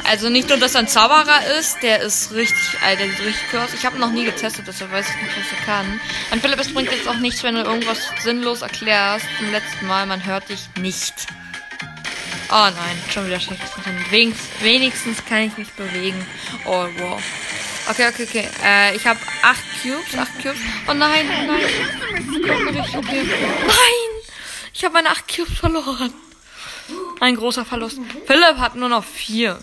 Also 0.08 0.28
nicht 0.28 0.49
nur, 0.49 0.58
dass 0.58 0.75
er 0.75 0.81
ein 0.81 0.88
Zauberer 0.88 1.46
ist, 1.58 1.82
der 1.82 2.00
ist 2.00 2.32
richtig, 2.32 2.76
äh, 2.87 2.96
der 2.96 3.08
sieht 3.08 3.20
richtig 3.20 3.43
cool 3.52 3.60
aus. 3.60 3.75
Ich 3.75 3.84
habe 3.84 3.96
ihn 3.96 4.00
noch 4.00 4.10
nie 4.10 4.25
getestet, 4.25 4.66
deshalb 4.66 4.93
weiß 4.93 5.06
ich 5.08 5.22
nicht, 5.22 5.37
was 5.37 5.58
er 5.58 5.64
kann. 5.64 6.00
Und 6.31 6.40
Philipp, 6.40 6.60
es 6.60 6.72
bringt 6.72 6.90
jetzt 6.90 7.06
auch 7.06 7.19
nichts, 7.19 7.43
wenn 7.43 7.54
du 7.54 7.62
irgendwas 7.62 7.99
sinnlos 8.22 8.62
erklärst. 8.62 9.26
Zum 9.38 9.50
letzten 9.50 9.87
Mal, 9.87 10.06
man 10.06 10.25
hört 10.25 10.49
dich 10.49 10.69
nicht. 10.78 11.26
Oh 12.54 12.69
nein, 12.69 13.02
schon 13.10 13.26
wieder 13.26 13.40
schlechtes 13.40 13.75
Internet. 13.78 14.10
Wenigstens, 14.10 14.60
wenigstens 14.60 15.25
kann 15.25 15.38
ich 15.38 15.56
mich 15.56 15.72
bewegen. 15.72 16.22
Oh, 16.66 16.87
wow. 16.99 17.22
Okay, 17.88 18.08
okay, 18.08 18.25
okay. 18.28 18.49
Äh, 18.62 18.94
ich 18.94 19.06
habe 19.06 19.19
acht 19.40 19.64
Cubes, 19.81 20.14
acht 20.18 20.35
Cubes. 20.35 20.59
Oh 20.87 20.92
nein, 20.92 21.26
nein. 21.26 21.64
Richtig 22.68 22.94
okay. 22.94 23.23
Nein! 23.25 24.32
Ich 24.75 24.85
habe 24.85 24.92
meine 24.92 25.09
acht 25.09 25.35
Cubes 25.35 25.59
verloren. 25.59 26.12
Ein 27.21 27.37
großer 27.37 27.64
Verlust. 27.64 27.99
Philipp 28.26 28.59
hat 28.59 28.75
nur 28.75 28.90
noch 28.90 29.04
vier. 29.04 29.59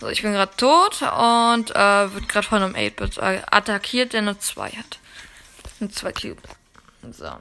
So, 0.00 0.06
ich 0.08 0.22
bin 0.22 0.32
gerade 0.32 0.54
tot 0.56 1.02
und 1.02 1.74
äh, 1.74 2.14
wird 2.14 2.28
gerade 2.28 2.46
von 2.46 2.62
einem 2.62 2.76
8-Bit 2.76 3.18
äh, 3.18 3.42
attackiert, 3.50 4.12
der 4.12 4.22
nur 4.22 4.38
zwei 4.38 4.70
hat. 4.70 5.00
Mit 5.80 5.92
zwei 5.92 6.12
Cubes. 6.12 6.50
So. 7.10 7.32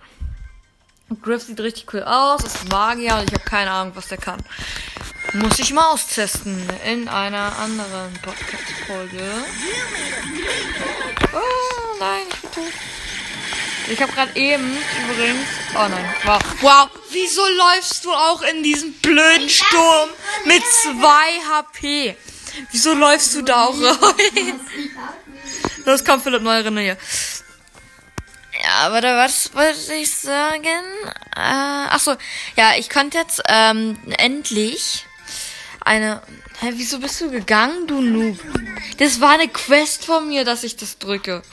Und 1.09 1.21
Griff 1.21 1.43
sieht 1.43 1.59
richtig 1.59 1.93
cool 1.93 2.03
aus, 2.03 2.43
ist 2.43 2.69
Magier 2.69 3.17
und 3.17 3.29
ich 3.29 3.33
habe 3.33 3.45
keine 3.45 3.71
Ahnung, 3.71 3.95
was 3.95 4.07
der 4.07 4.17
kann. 4.17 4.43
Muss 5.33 5.59
ich 5.59 5.73
mal 5.73 5.91
austesten 5.91 6.67
in 6.85 7.07
einer 7.07 7.57
anderen 7.59 8.13
Podcast-Folge. 8.21 9.21
Oh 11.33 11.99
nein, 11.99 12.21
ich 12.29 12.39
bin 12.39 12.51
tot. 12.51 12.73
Ich 13.87 14.01
habe 14.01 14.11
gerade 14.13 14.35
eben 14.35 14.77
übrigens. 15.03 15.47
Oh 15.75 15.87
nein, 15.87 16.15
wow. 16.23 16.39
Wow, 16.61 16.89
wieso 17.11 17.41
läufst 17.47 18.03
du 18.05 18.11
auch 18.11 18.41
in 18.41 18.63
diesem 18.63 18.93
blöden 18.93 19.49
Sturm 19.49 20.09
mit 20.45 20.63
2 20.63 20.97
HP? 21.51 22.15
Wieso 22.71 22.93
läufst 22.93 23.35
du 23.35 23.41
da 23.43 23.65
auch 23.65 23.79
rein? 23.79 24.59
Los, 25.85 26.03
komm, 26.03 26.19
Philipp, 26.19 26.41
neue 26.41 26.63
Runde 26.63 26.81
hier. 26.81 26.97
Ja, 28.65 28.91
warte, 28.91 29.15
was 29.15 29.53
wollte 29.53 29.93
ich 29.93 30.11
sagen? 30.11 30.83
Äh, 31.35 31.85
ach 31.89 31.99
so, 31.99 32.15
ja, 32.55 32.71
ich 32.77 32.89
konnte 32.89 33.19
jetzt 33.19 33.43
ähm, 33.47 33.99
endlich 34.17 35.05
eine. 35.81 36.23
Hä, 36.61 36.71
wieso 36.73 36.99
bist 36.99 37.21
du 37.21 37.29
gegangen, 37.29 37.85
du 37.85 38.01
Noob? 38.01 38.39
Das 38.97 39.21
war 39.21 39.33
eine 39.33 39.49
Quest 39.49 40.05
von 40.05 40.27
mir, 40.27 40.45
dass 40.45 40.63
ich 40.63 40.75
das 40.77 40.97
drücke. 40.97 41.43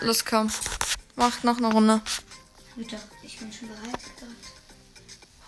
Los, 0.00 0.24
komm. 0.24 0.50
Mach 1.16 1.42
noch 1.42 1.58
eine 1.58 1.66
Runde. 1.66 2.00
ich 3.22 3.38
bin 3.38 3.52
schon 3.52 3.68
bereit. 3.68 4.00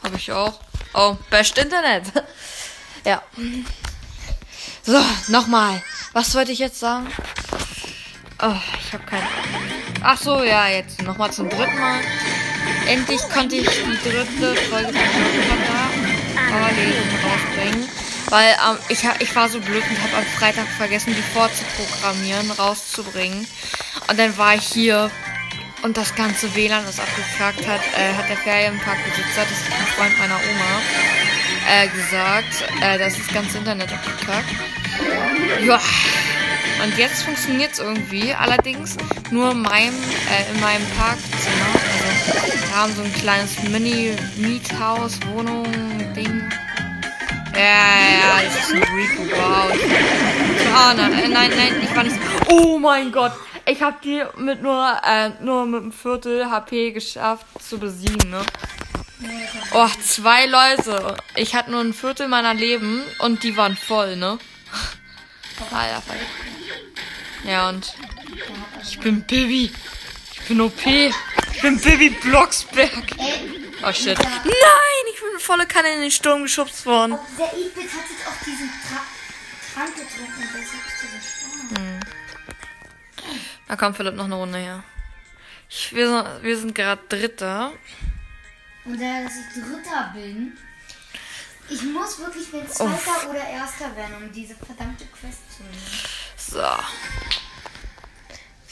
Hab 0.02 0.14
ich 0.14 0.30
auch. 0.30 0.60
Oh, 0.92 1.16
best 1.30 1.56
Internet. 1.56 2.04
ja. 3.04 3.22
So, 4.82 5.02
nochmal. 5.28 5.82
Was 6.12 6.34
wollte 6.34 6.52
ich 6.52 6.58
jetzt 6.58 6.80
sagen? 6.80 7.08
Oh, 8.42 8.52
ich 8.78 8.92
habe 8.92 9.04
keine 9.04 9.22
Ahnung. 9.22 9.70
Ach 10.02 10.18
so, 10.18 10.44
ja, 10.44 10.68
jetzt 10.68 11.02
nochmal 11.02 11.32
zum 11.32 11.48
dritten 11.48 11.78
Mal. 11.78 12.00
Endlich 12.86 13.20
konnte 13.32 13.56
ich 13.56 13.68
die 13.68 14.08
dritte 14.08 14.54
Folge 14.68 14.92
von 14.92 15.64
Power 16.50 16.70
lesen 16.72 17.18
rausbringen. 17.24 17.88
Weil 18.28 18.50
ähm, 18.50 18.76
ich, 18.88 19.04
ich 19.20 19.34
war 19.36 19.48
so 19.48 19.58
blöd 19.60 19.82
und 19.88 20.02
habe 20.02 20.16
am 20.18 20.24
Freitag 20.38 20.66
vergessen, 20.76 21.14
die 21.16 21.22
vorzuprogrammieren, 21.22 22.50
rauszubringen. 22.50 23.46
Und 24.08 24.18
dann 24.18 24.36
war 24.36 24.54
ich 24.54 24.64
hier 24.64 25.10
und 25.82 25.96
das 25.96 26.14
ganze 26.14 26.54
WLAN 26.54 26.84
ist 26.86 27.00
abgekackt, 27.00 27.66
hat, 27.66 27.80
äh, 27.96 28.12
hat 28.14 28.28
der 28.28 28.36
Ferienparkbesitzer, 28.36 29.42
das 29.42 29.52
ist 29.52 29.70
ein 29.70 29.86
Freund 29.96 30.18
meiner 30.18 30.34
Oma, 30.34 30.80
äh, 31.70 31.88
gesagt, 31.88 32.64
äh, 32.82 32.98
das 32.98 33.14
ist 33.14 33.28
das 33.28 33.34
ganze 33.34 33.58
Internet 33.58 33.92
abgekackt. 33.92 34.50
Ja. 35.64 35.80
Und 36.82 36.96
jetzt 36.98 37.22
funktioniert 37.22 37.72
es 37.72 37.78
irgendwie, 37.78 38.32
allerdings 38.34 38.96
nur 39.30 39.52
in 39.52 39.62
meinem, 39.62 39.94
äh, 39.94 40.54
in 40.54 40.60
meinem 40.60 40.86
Parkzimmer. 40.96 41.66
Also, 42.32 42.60
wir 42.60 42.76
haben 42.76 42.94
so 42.94 43.02
ein 43.02 43.12
kleines 43.14 43.62
Mini-Miethaus, 43.62 45.18
Wohnung, 45.32 45.64
Ding. 46.14 46.42
Ja, 47.54 47.60
ja, 47.60 48.42
das 48.44 48.54
ist 48.54 48.74
ein 48.74 48.82
Rico, 48.82 49.22
wow. 49.30 49.72
Ah, 50.74 50.92
nein, 50.94 51.12
äh, 51.12 51.28
nein, 51.28 51.50
nein, 51.56 51.82
ich 51.82 51.96
war 51.96 52.04
nicht. 52.04 52.16
Oh 52.48 52.78
mein 52.78 53.10
Gott, 53.10 53.32
ich 53.64 53.80
habe 53.80 53.96
die 54.04 54.22
mit 54.36 54.62
nur, 54.62 55.00
äh, 55.04 55.30
nur 55.40 55.64
mit 55.64 55.82
einem 55.82 55.92
Viertel 55.92 56.50
HP 56.50 56.92
geschafft 56.92 57.46
zu 57.60 57.78
besiegen, 57.78 58.30
ne? 58.30 58.42
Oh, 59.72 59.88
zwei 60.02 60.46
Leute. 60.46 61.16
Ich 61.34 61.54
hatte 61.54 61.70
nur 61.70 61.80
ein 61.80 61.94
Viertel 61.94 62.28
meiner 62.28 62.54
Leben 62.54 63.02
und 63.20 63.42
die 63.42 63.56
waren 63.56 63.76
voll, 63.76 64.16
ne? 64.16 64.38
Alter, 65.72 66.02
Fall. 66.02 66.16
Ja, 67.46 67.68
und 67.68 67.94
ich 68.82 68.98
bin 68.98 69.22
Bibi. 69.22 69.70
Ich 70.32 70.48
bin 70.48 70.60
OP. 70.60 70.84
Ich 70.86 71.62
bin 71.62 71.78
Bibi 71.80 72.10
Blocksberg. 72.10 72.90
Oh 73.82 73.92
shit. 73.92 74.18
Nein, 74.18 75.04
ich 75.12 75.20
bin 75.20 75.38
volle 75.38 75.66
Kanne 75.66 75.94
in 75.94 76.00
den 76.00 76.10
Sturm 76.10 76.42
geschubst 76.42 76.84
worden. 76.86 77.12
Aber 77.12 77.22
der 77.38 77.46
8-Bit 77.46 77.92
hat 77.92 78.10
jetzt 78.10 78.26
auch 78.28 78.44
diesen 78.44 78.68
Tra 78.68 79.00
Trank 79.74 79.94
getrunken 79.94 80.48
deshalb 80.54 80.86
ist 80.86 81.02
er 81.02 81.08
so 81.10 81.70
stark. 81.70 82.06
Da 83.68 83.76
kommt 83.76 83.96
Philipp 83.96 84.14
noch 84.14 84.24
eine 84.24 84.34
Runde 84.34 84.58
her. 84.58 84.82
Ich, 85.68 85.94
wir 85.94 86.08
sind, 86.08 86.42
wir 86.42 86.58
sind 86.58 86.74
gerade 86.74 87.02
Dritter. 87.08 87.72
Und 88.84 89.00
da, 89.00 89.22
dass 89.22 89.32
ich 89.36 89.62
Dritter 89.62 90.12
bin, 90.14 90.56
ich 91.68 91.82
muss 91.82 92.18
wirklich 92.18 92.52
wenn 92.52 92.68
Zweiter 92.68 93.28
oder 93.28 93.46
Erster 93.46 93.94
werden, 93.96 94.16
um 94.16 94.32
diese 94.32 94.54
verdammte 94.54 95.04
Quest 95.06 95.40
zu 95.56 95.62
nehmen. 95.64 95.82
So. 96.36 96.62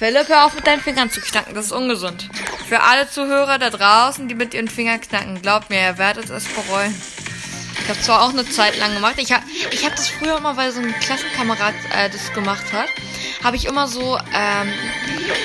Philipp, 0.04 0.28
hör 0.28 0.44
auf 0.44 0.54
mit 0.54 0.66
deinen 0.66 0.82
Fingern 0.82 1.10
zu 1.10 1.22
knacken. 1.22 1.54
Das 1.54 1.64
ist 1.64 1.72
ungesund. 1.72 2.28
Für 2.68 2.82
alle 2.82 3.08
Zuhörer 3.08 3.58
da 3.58 3.70
draußen, 3.70 4.28
die 4.28 4.34
mit 4.34 4.52
ihren 4.52 4.68
Fingern 4.68 5.00
knacken, 5.00 5.40
glaubt 5.40 5.70
mir, 5.70 5.80
ihr 5.80 5.96
werdet 5.96 6.28
es 6.28 6.44
bereuen. 6.44 6.94
Ich 7.80 7.88
habe 7.88 7.98
zwar 8.02 8.20
auch 8.20 8.28
eine 8.28 8.46
Zeit 8.46 8.76
lang 8.78 8.92
gemacht. 8.92 9.14
Ich 9.16 9.32
habe 9.32 9.42
ich 9.70 9.82
hab 9.82 9.96
das 9.96 10.10
früher 10.10 10.36
immer, 10.36 10.58
weil 10.58 10.72
so 10.72 10.82
ein 10.82 10.94
Klassenkamerad 11.00 11.72
äh, 11.96 12.10
das 12.10 12.34
gemacht 12.34 12.70
hat, 12.74 12.90
habe 13.42 13.56
ich 13.56 13.64
immer 13.64 13.88
so, 13.88 14.18
ähm, 14.34 14.70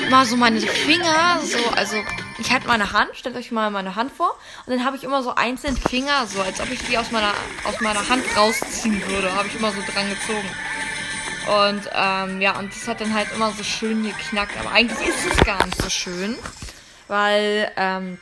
immer 0.06 0.26
so 0.26 0.36
meine 0.36 0.60
Finger, 0.60 1.40
so, 1.42 1.58
also 1.78 1.96
ich 2.38 2.52
hatte 2.52 2.68
meine 2.68 2.92
Hand, 2.92 3.12
stellt 3.14 3.38
euch 3.38 3.52
mal 3.52 3.72
meine 3.72 3.96
Hand 3.96 4.12
vor, 4.12 4.38
und 4.66 4.74
dann 4.74 4.84
habe 4.84 4.98
ich 4.98 5.06
immer 5.06 5.24
so 5.24 5.36
einzelne 5.36 5.78
Finger, 5.78 6.28
so 6.28 6.42
als 6.42 6.60
ob 6.60 6.70
ich 6.70 6.80
die 6.84 6.98
aus 6.98 7.12
meiner, 7.12 7.34
aus 7.64 7.80
meiner 7.80 8.10
Hand 8.10 8.26
rausziehen 8.36 9.02
würde, 9.08 9.34
habe 9.34 9.48
ich 9.48 9.56
immer 9.56 9.72
so 9.72 9.80
dran 9.94 10.10
gezogen. 10.10 10.50
Und 11.50 11.90
ähm, 11.94 12.42
ja, 12.42 12.60
und 12.60 12.72
das 12.74 12.88
hat 12.88 13.02
dann 13.02 13.14
halt 13.14 13.32
immer 13.34 13.52
so 13.52 13.64
schön 13.64 14.04
geknackt. 14.04 14.56
Aber 14.60 14.72
eigentlich 14.72 15.08
ist 15.08 15.26
es 15.26 15.46
gar 15.46 15.66
nicht 15.66 15.82
so 15.82 15.90
schön. 15.90 16.38
Weil, 17.08 17.72
ähm, 17.76 18.20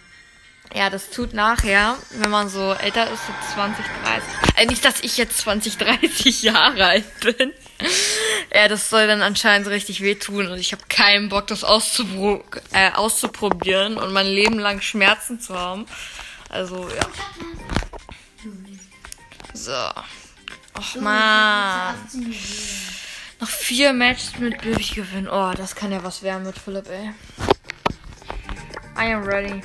ja, 0.74 0.90
das 0.90 1.10
tut 1.10 1.34
nachher, 1.34 1.98
wenn 2.12 2.30
man 2.30 2.48
so 2.48 2.74
älter 2.74 3.12
ist, 3.12 3.26
so 3.28 3.34
20, 3.56 3.86
30. 4.04 4.24
Äh, 4.56 4.66
nicht, 4.68 4.86
dass 4.86 5.02
ich 5.02 5.18
jetzt 5.18 5.40
20, 5.40 5.78
30 5.78 6.44
Jahre 6.44 6.86
alt 6.86 7.20
bin. 7.20 7.54
Ja, 8.54 8.68
das 8.70 8.90
soll 8.90 9.08
dann 9.08 9.22
anscheinend 9.22 9.68
richtig 9.68 10.02
wehtun. 10.02 10.48
Und 10.48 10.58
ich 10.58 10.72
habe 10.72 10.84
keinen 10.88 11.28
Bock, 11.28 11.48
das 11.48 11.64
auszupro 11.66 12.44
äh, 12.72 12.92
auszuprobieren 12.94 13.98
und 13.98 14.14
mein 14.14 14.28
Leben 14.28 14.58
lang 14.58 14.80
Schmerzen 14.80 15.40
zu 15.42 15.54
haben. 15.54 15.86
Also, 16.50 16.88
ja. 16.90 17.08
So. 19.54 19.92
Och, 20.78 20.96
man. 21.02 21.96
18 23.40 23.40
Juwelen. 23.40 23.40
Noch 23.40 23.50
vier 23.50 23.94
Matches 23.94 24.40
mit 24.40 24.62
Baby 24.62 24.84
gewinnen. 24.84 25.28
Oh, 25.30 25.54
das 25.56 25.76
kann 25.76 25.92
ja 25.92 26.04
was 26.04 26.24
werden 26.24 26.44
mit 26.44 26.58
Philipp, 26.58 26.90
ey. 26.90 27.14
I 28.98 29.14
am 29.14 29.24
ready. 29.24 29.62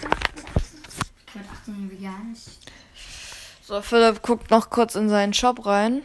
Glaube 1.33 1.49
18 1.61 1.91
Juwelen 1.91 2.02
gar 2.02 2.25
nicht. 2.25 2.59
So, 3.62 3.81
Philipp 3.81 4.23
guckt 4.23 4.50
noch 4.50 4.71
kurz 4.71 4.95
in 4.95 5.09
seinen 5.09 5.33
Shop 5.33 5.64
rein. 5.64 6.02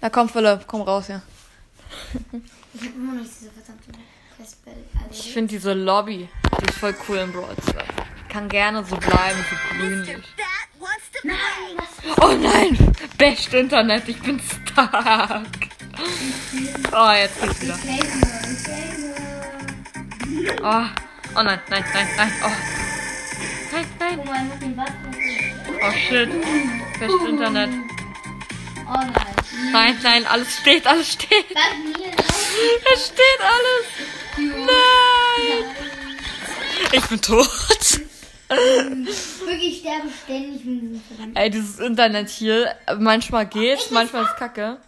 Na 0.00 0.10
komm, 0.10 0.28
Philipp, 0.28 0.66
komm 0.66 0.82
raus 0.82 1.06
hier. 1.06 1.22
Ich 2.74 2.80
habe 2.80 2.92
immer 2.94 3.14
noch 3.14 3.24
diese 3.24 3.50
verdammte 3.50 3.92
Quest 4.36 4.64
Battle 4.64 4.82
Ich 5.10 5.32
finde 5.32 5.54
diese 5.54 5.72
Lobby, 5.72 6.28
die 6.60 6.64
ist 6.66 6.78
voll 6.78 6.94
cool 7.08 7.18
im 7.18 7.32
Brawl 7.32 7.54
Stars. 7.62 7.86
Kann 8.28 8.48
gerne 8.48 8.84
so 8.84 8.96
bleiben, 8.96 9.44
so 9.48 9.76
grünlich. 9.76 10.24
Nein, 11.24 11.36
was? 11.76 12.18
Oh 12.20 12.34
nein! 12.34 12.76
Best 13.16 13.54
Internet, 13.54 14.06
ich 14.08 14.20
bin 14.20 14.38
stark. 14.38 15.46
Oh, 16.92 17.12
jetzt 17.12 17.40
geht's 17.40 17.62
wieder. 17.62 17.78
Oh, 20.62 20.84
oh 21.36 21.42
nein, 21.42 21.60
nein, 21.70 21.84
nein, 21.94 22.08
nein. 22.16 22.32
Oh. 22.44 22.50
Nein, 23.72 23.86
nein. 23.96 24.20
Oh 25.82 25.92
shit. 25.92 26.28
Best 27.00 27.26
Internet. 27.26 27.70
Oh 28.86 28.92
nein. 28.92 29.34
Nein, 29.72 29.98
nein, 30.02 30.26
alles 30.26 30.58
steht, 30.58 30.86
alles 30.86 31.12
steht. 31.12 31.46
Es 32.94 33.06
steht 33.06 33.40
alles. 33.40 33.86
Nein. 34.66 35.64
Ich 36.92 37.06
bin 37.06 37.20
tot. 37.22 37.48
Wirklich, 38.56 39.68
ich 39.68 39.78
sterbe 39.80 40.08
ständig 40.24 40.64
mit 40.64 40.82
diesem 40.82 41.02
verdammten. 41.02 41.36
Ey, 41.36 41.50
dieses 41.50 41.78
Internet 41.78 42.28
hier, 42.28 42.74
manchmal 42.98 43.46
geht's, 43.46 43.90
manchmal 43.90 44.24
ist 44.24 44.36
kacke. 44.36 44.78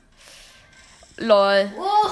Lol. 1.19 1.73
Oh! 1.79 2.11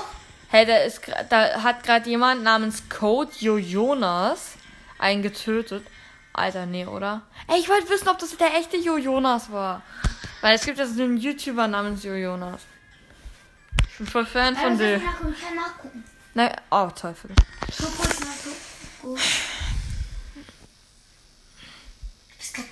Hey, 0.48 0.66
da 0.66 0.76
ist 0.78 1.00
da 1.30 1.62
hat 1.62 1.82
gerade 1.82 2.08
jemand 2.08 2.42
namens 2.42 2.88
Code 2.88 3.32
Jojonas 3.38 4.52
einen 4.98 5.22
getötet. 5.22 5.84
Alter, 6.32 6.66
nee, 6.66 6.86
oder? 6.86 7.22
Ey, 7.48 7.60
ich 7.60 7.68
wollte 7.68 7.88
wissen, 7.90 8.08
ob 8.08 8.18
das 8.18 8.36
der 8.36 8.54
echte 8.54 8.76
Jojonas 8.76 9.52
war. 9.52 9.82
Weil 10.40 10.56
es 10.56 10.64
gibt 10.64 10.78
jetzt 10.78 10.98
einen 10.98 11.16
YouTuber 11.16 11.68
namens 11.68 12.02
Jojonas. 12.02 12.62
Ich 13.90 13.98
bin 13.98 14.06
voll 14.06 14.26
Fan 14.26 14.56
von 14.56 14.66
Aber 14.66 14.76
soll 14.76 14.86
dir. 14.86 14.96
ich 14.96 15.02
nachgucken? 15.04 15.34
Ich 15.36 15.44
kann 15.44 15.56
nachgucken. 15.56 16.04
Nein, 16.34 16.56
oh, 16.70 16.88
Teufel. 16.88 17.30
Guck 17.78 17.98
guck. 17.98 18.08
guck. 19.02 19.18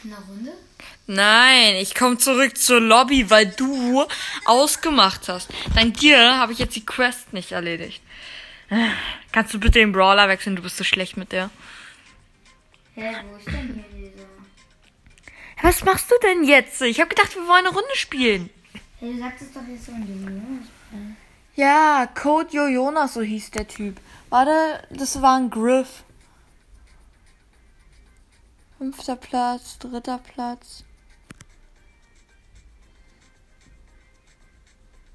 Einer 0.04 0.18
Runde? 0.28 0.52
Nein, 1.06 1.74
ich 1.76 1.94
komme 1.94 2.18
zurück 2.18 2.56
zur 2.56 2.80
Lobby, 2.80 3.28
weil 3.30 3.46
du 3.46 4.06
ausgemacht 4.44 5.28
hast. 5.28 5.48
Dank 5.74 5.98
dir 5.98 6.38
habe 6.38 6.52
ich 6.52 6.58
jetzt 6.58 6.76
die 6.76 6.86
Quest 6.86 7.32
nicht 7.32 7.52
erledigt. 7.52 8.00
Kannst 9.32 9.52
du 9.52 9.60
bitte 9.60 9.78
den 9.80 9.92
Brawler 9.92 10.28
wechseln? 10.28 10.56
Du 10.56 10.62
bist 10.62 10.76
so 10.76 10.84
schlecht 10.84 11.16
mit 11.16 11.32
der. 11.32 11.50
Hä, 12.94 13.14
wo 13.30 13.36
ist 13.36 13.46
denn 13.46 13.84
hier 13.94 14.10
dieser? 14.10 14.26
Was 15.62 15.84
machst 15.84 16.10
du 16.10 16.14
denn 16.22 16.44
jetzt? 16.44 16.80
Ich 16.82 17.00
habe 17.00 17.08
gedacht, 17.08 17.34
wir 17.34 17.46
wollen 17.46 17.66
eine 17.66 17.74
Runde 17.74 17.94
spielen. 17.94 18.50
Hey, 18.98 19.12
du 19.12 19.18
sagtest 19.18 19.54
doch 19.56 19.62
jetzt 19.68 19.86
so 19.86 19.92
ein 19.92 20.66
Ja, 21.56 22.08
Code 22.14 22.48
Jojonas, 22.52 23.14
so 23.14 23.22
hieß 23.22 23.50
der 23.50 23.68
Typ. 23.68 24.00
Warte, 24.30 24.86
das 24.90 25.20
war 25.20 25.36
ein 25.38 25.50
Griff. 25.50 26.04
Fünfter 28.82 29.14
Platz, 29.14 29.78
dritter 29.78 30.18
Platz. 30.18 30.82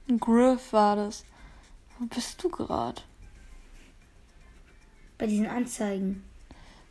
Ein 0.07 0.21
Griff 0.21 0.71
war 0.71 0.95
das. 0.95 1.25
Wo 1.99 2.05
bist 2.05 2.41
du 2.41 2.47
gerade? 2.47 3.01
Bei 5.17 5.27
diesen 5.27 5.47
Anzeigen. 5.47 6.23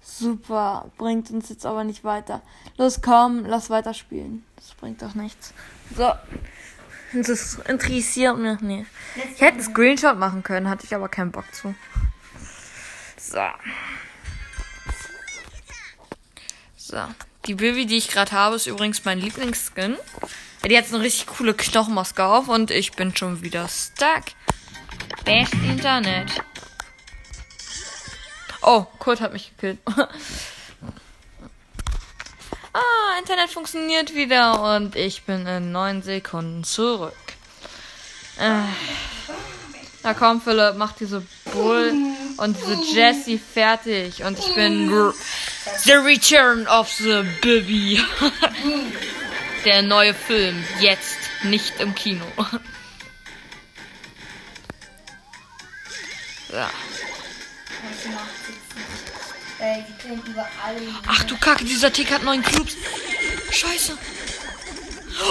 Super, 0.02 0.90
bringt 0.98 1.30
uns 1.30 1.48
jetzt 1.48 1.64
aber 1.64 1.82
nicht 1.82 2.04
weiter. 2.04 2.42
Los, 2.76 3.00
komm, 3.00 3.46
lass 3.46 3.70
weiterspielen. 3.70 4.44
Das 4.56 4.74
bringt 4.74 5.00
doch 5.00 5.14
nichts. 5.14 5.54
So. 5.96 6.12
Das 7.14 7.54
interessiert 7.54 8.36
mich 8.36 8.60
nicht. 8.60 8.90
Ich 9.14 9.40
hätte 9.40 9.54
einen 9.54 9.62
Screenshot 9.62 10.18
machen 10.18 10.42
können, 10.42 10.68
hatte 10.68 10.84
ich 10.84 10.94
aber 10.94 11.08
keinen 11.08 11.32
Bock 11.32 11.46
zu. 11.54 11.74
So. 13.16 13.40
So. 16.88 16.98
Die 17.46 17.56
Bibi, 17.56 17.84
die 17.86 17.96
ich 17.96 18.06
gerade 18.06 18.30
habe, 18.30 18.54
ist 18.54 18.68
übrigens 18.68 19.04
mein 19.04 19.18
Lieblingsskin. 19.18 19.96
Die 20.64 20.78
hat 20.78 20.86
so 20.86 20.94
eine 20.94 21.04
richtig 21.04 21.26
coole 21.26 21.52
Knochenmaske 21.52 22.24
auf 22.24 22.46
und 22.46 22.70
ich 22.70 22.92
bin 22.92 23.16
schon 23.16 23.42
wieder 23.42 23.68
stuck. 23.68 24.22
Best 25.24 25.54
Internet. 25.54 26.30
Oh, 28.62 28.86
Kurt 29.00 29.20
hat 29.20 29.32
mich 29.32 29.52
gekillt. 29.56 29.78
Ah, 32.78 33.18
Internet 33.18 33.48
funktioniert 33.48 34.14
wieder 34.14 34.76
und 34.76 34.96
ich 34.96 35.22
bin 35.22 35.46
in 35.46 35.72
neun 35.72 36.02
Sekunden 36.02 36.62
zurück. 36.62 37.14
Äh. 38.38 38.64
Na 40.02 40.12
komm, 40.12 40.42
Philipp, 40.42 40.76
mach 40.76 40.92
diese 40.92 41.22
Bull 41.54 41.94
und 42.36 42.56
diese 42.56 42.94
Jessie 42.94 43.38
fertig. 43.38 44.22
Und 44.22 44.38
ich 44.38 44.54
bin 44.54 45.12
The 45.84 45.92
Return 45.92 46.66
of 46.66 46.90
the 46.92 47.24
Baby. 47.42 48.00
Der 49.64 49.82
neue 49.82 50.14
Film. 50.14 50.64
Jetzt. 50.80 51.16
Nicht 51.42 51.80
im 51.80 51.94
Kino. 51.94 52.24
Ja. 56.52 56.70
Ach 61.06 61.24
du 61.24 61.36
Kacke, 61.38 61.64
dieser 61.64 61.92
Tick 61.92 62.10
hat 62.12 62.22
neun 62.22 62.42
Cubes. 62.42 62.76
Scheiße. 63.50 63.98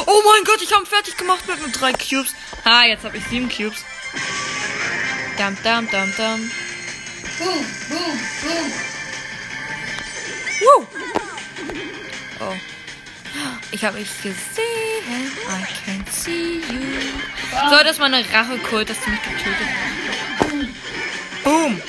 Oh 0.06 0.22
mein 0.26 0.44
Gott, 0.44 0.62
ich 0.62 0.74
habe 0.74 0.86
fertig 0.86 1.16
gemacht 1.16 1.48
mit 1.48 1.60
nur 1.60 1.70
drei 1.70 1.94
Cubes. 1.94 2.34
Ah, 2.64 2.84
jetzt 2.84 3.06
habe 3.06 3.18
ich 3.18 3.26
sieben 3.28 3.50
Cubes. 3.50 3.80
Dam, 5.38 5.58
dam, 5.64 5.90
dam, 5.90 6.14
dam. 6.18 6.52
Boom, 7.38 7.66
boom, 7.90 8.20
boom. 8.42 8.72
Woo. 10.62 10.88
Oh. 12.40 12.56
Ich 13.72 13.84
habe 13.84 14.00
mich 14.00 14.10
gesehen. 14.22 14.36
I 15.50 15.66
can 15.86 16.06
see 16.12 16.60
you. 16.60 16.82
So, 17.70 17.78
das 17.84 17.92
ist 17.92 18.00
meine 18.00 18.24
Rachekult, 18.32 18.90
dass 18.90 18.98
du 19.02 19.10
mich 19.10 19.22
getötet 19.22 19.68
hast. 19.68 21.44
Boom. 21.44 21.82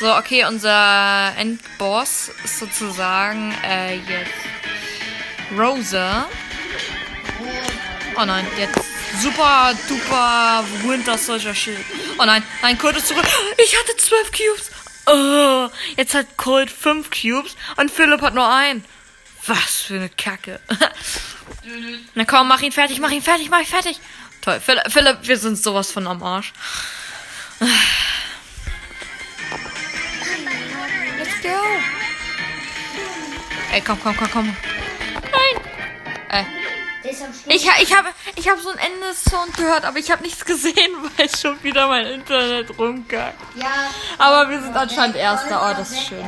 So, 0.00 0.16
okay, 0.16 0.44
unser 0.44 1.34
Endboss 1.36 2.30
ist 2.44 2.58
sozusagen 2.58 3.54
äh, 3.64 3.96
jetzt 3.96 4.32
Rosa. 5.56 6.26
Oh 8.16 8.24
nein, 8.24 8.46
jetzt 8.58 8.80
super 9.20 9.74
duper 9.88 10.64
Winter 10.84 11.18
Soldier 11.18 11.54
Schild. 11.54 11.84
Oh 12.18 12.24
nein, 12.24 12.42
nein, 12.62 12.78
Colt 12.78 12.96
ist 12.96 13.08
zurück. 13.08 13.26
Ich 13.56 13.76
hatte 13.78 13.96
zwölf 13.96 14.30
Cubes. 14.30 14.70
Oh, 15.06 15.68
jetzt 15.96 16.14
hat 16.14 16.36
Colt 16.36 16.70
fünf 16.70 17.10
Cubes 17.10 17.56
und 17.76 17.90
Philipp 17.90 18.20
hat 18.22 18.34
nur 18.34 18.48
einen. 18.48 18.84
Was 19.46 19.82
für 19.82 19.94
eine 19.94 20.08
Kacke. 20.10 20.60
Na 22.14 22.24
komm, 22.24 22.48
mach 22.48 22.60
ihn 22.62 22.72
fertig, 22.72 23.00
mach 23.00 23.10
ihn 23.10 23.22
fertig, 23.22 23.50
mach 23.50 23.60
ihn 23.60 23.66
fertig. 23.66 24.00
Toll, 24.40 24.60
Philipp, 24.60 24.92
Philipp 24.92 25.18
wir 25.22 25.36
sind 25.38 25.58
sowas 25.58 25.90
von 25.90 26.06
am 26.06 26.22
Arsch. 26.22 26.52
Let's 31.18 31.42
go. 31.42 31.48
Ey, 33.72 33.80
komm, 33.80 34.00
komm, 34.00 34.16
komm, 34.16 34.30
komm. 34.30 34.56
Nein. 35.14 35.62
Äh, 36.30 36.44
Ich, 37.46 37.66
ich 37.82 37.96
habe 37.96 38.08
ich 38.36 38.48
hab 38.48 38.58
so 38.60 38.70
einen 38.70 38.78
Endessound 38.78 39.56
gehört, 39.56 39.84
aber 39.84 39.98
ich 39.98 40.10
habe 40.10 40.22
nichts 40.22 40.44
gesehen, 40.44 40.92
weil 41.16 41.28
schon 41.28 41.62
wieder 41.62 41.88
mein 41.88 42.06
Internet 42.06 42.78
rumkackt. 42.78 43.56
Ja. 43.56 43.90
Aber 44.18 44.50
wir 44.50 44.60
sind 44.60 44.76
anscheinend 44.76 45.16
Erster. 45.16 45.60
Oh, 45.62 45.74
das 45.76 45.90
ist 45.92 46.06
schön. 46.06 46.24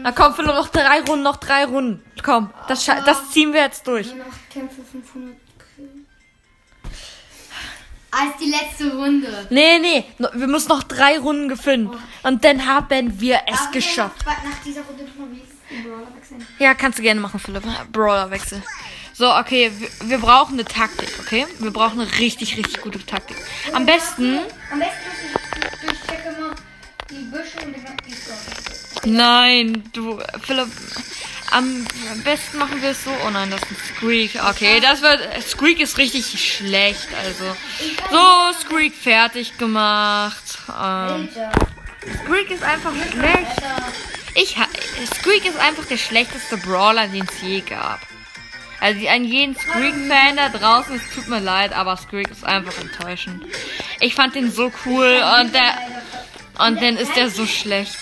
Na 0.00 0.12
komm, 0.12 0.34
Philipp, 0.34 0.54
noch 0.54 0.68
drei 0.68 1.00
Runden, 1.00 1.22
noch 1.22 1.36
drei 1.36 1.64
Runden. 1.64 2.04
Komm, 2.22 2.50
das, 2.68 2.84
das 2.84 3.30
ziehen 3.30 3.52
wir 3.52 3.62
jetzt 3.62 3.86
durch. 3.86 4.08
Nur 4.08 4.26
noch 4.26 4.34
Kämpfe 4.52 4.82
500 4.82 5.36
Killen. 5.76 6.06
Als 8.10 8.36
die 8.40 8.50
letzte 8.50 8.96
Runde. 8.96 9.46
Nee, 9.50 9.78
nee, 9.78 10.04
wir 10.18 10.46
müssen 10.46 10.68
noch 10.68 10.84
drei 10.84 11.18
Runden 11.18 11.48
gewinnen. 11.48 11.90
Und 12.22 12.44
dann 12.44 12.66
haben 12.66 13.20
wir 13.20 13.40
es 13.46 13.70
geschafft. 13.72 14.24
Nach, 14.26 14.34
dieser 14.64 14.82
Runde 14.82 15.04
Brawler 15.82 16.14
wechseln? 16.14 16.46
Ja, 16.58 16.74
kannst 16.74 16.98
du 16.98 17.02
gerne 17.02 17.20
machen, 17.20 17.40
Philipp. 17.40 17.64
Brawler-Wechsel. 17.92 18.62
So, 19.16 19.32
okay, 19.32 19.70
wir, 19.78 20.10
wir 20.10 20.18
brauchen 20.18 20.54
eine 20.54 20.64
Taktik, 20.64 21.08
okay? 21.20 21.46
Wir 21.60 21.70
brauchen 21.70 22.00
eine 22.00 22.10
richtig, 22.18 22.56
richtig 22.56 22.80
gute 22.80 23.04
Taktik. 23.04 23.36
Am 23.72 23.86
besten... 23.86 24.40
Am 24.72 24.80
besten 24.80 24.94
ich, 25.84 25.92
ich 25.92 26.00
checke 26.08 26.32
mal 26.40 26.54
die 27.08 27.24
Büsche 27.30 27.64
und 27.64 27.76
die. 27.76 29.10
Nein, 29.10 29.84
du, 29.92 30.20
Philipp. 30.42 30.68
Am 31.50 31.86
besten 32.24 32.58
machen 32.58 32.82
wir 32.82 32.90
es 32.90 33.04
so. 33.04 33.10
Oh 33.24 33.30
nein, 33.30 33.50
das 33.50 33.62
ist 33.62 33.70
ein 33.70 33.76
Squeak. 33.96 34.40
Okay, 34.50 34.80
das 34.80 35.02
wird. 35.02 35.20
Squeak 35.46 35.78
ist 35.78 35.98
richtig 35.98 36.56
schlecht. 36.56 37.08
Also. 37.22 37.54
So, 38.10 38.58
Squeak 38.66 38.94
fertig 38.94 39.56
gemacht. 39.58 40.58
Ähm. 40.68 41.28
Squeak 42.24 42.50
ist 42.50 42.62
einfach 42.62 42.92
schlecht. 43.12 43.62
Ich 44.34 44.56
Squeak 45.18 45.44
ist 45.44 45.58
einfach 45.58 45.84
der 45.84 45.98
schlechteste 45.98 46.56
Brawler, 46.56 47.06
den 47.06 47.28
es 47.28 47.42
je 47.42 47.60
gab. 47.60 48.00
Also 48.84 49.08
an 49.08 49.24
jeden 49.24 49.56
Squeak-Fan 49.56 50.36
da 50.36 50.50
draußen, 50.50 50.96
es 50.96 51.14
tut 51.14 51.26
mir 51.28 51.40
leid, 51.40 51.72
aber 51.72 51.96
Squeak 51.96 52.30
ist 52.30 52.44
einfach 52.44 52.78
enttäuschend. 52.78 53.42
Ich 53.98 54.14
fand 54.14 54.34
den 54.34 54.52
so 54.52 54.70
cool 54.84 55.22
und 55.40 55.54
der 55.54 55.78
und 56.58 56.82
dann 56.82 56.98
ist 56.98 57.16
der 57.16 57.30
so 57.30 57.46
schlecht. 57.46 57.96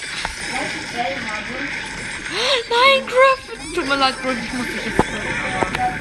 Nein, 2.69 3.07
Griff! 3.07 3.75
Tut 3.77 3.87
mir 3.87 3.95
leid, 3.95 4.21
Griff, 4.25 4.37
ich 4.45 4.53
muss 4.55 4.67
dich 4.67 4.85
jetzt 4.87 4.97
töten. 4.97 6.01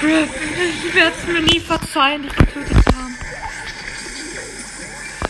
Griff, 0.00 0.30
ich 0.84 0.94
werde 0.96 1.16
es 1.16 1.26
mir 1.28 1.42
nie 1.42 1.60
verzeihen, 1.60 2.24
dich 2.24 2.34
getötet 2.34 2.76
zu 2.84 2.96
haben. 2.96 3.16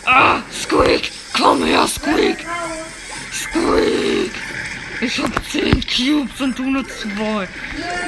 Ah, 0.07 0.43
Squeak! 0.51 1.13
Komm 1.37 1.65
her, 1.65 1.87
Squeak! 1.87 2.47
Squeak! 3.31 4.20
Ich 5.01 5.19
hab 5.19 5.31
10 5.51 5.85
Cubes 5.87 6.41
und 6.41 6.59
du 6.59 6.65
nur 6.65 6.87
zwei. 6.89 7.49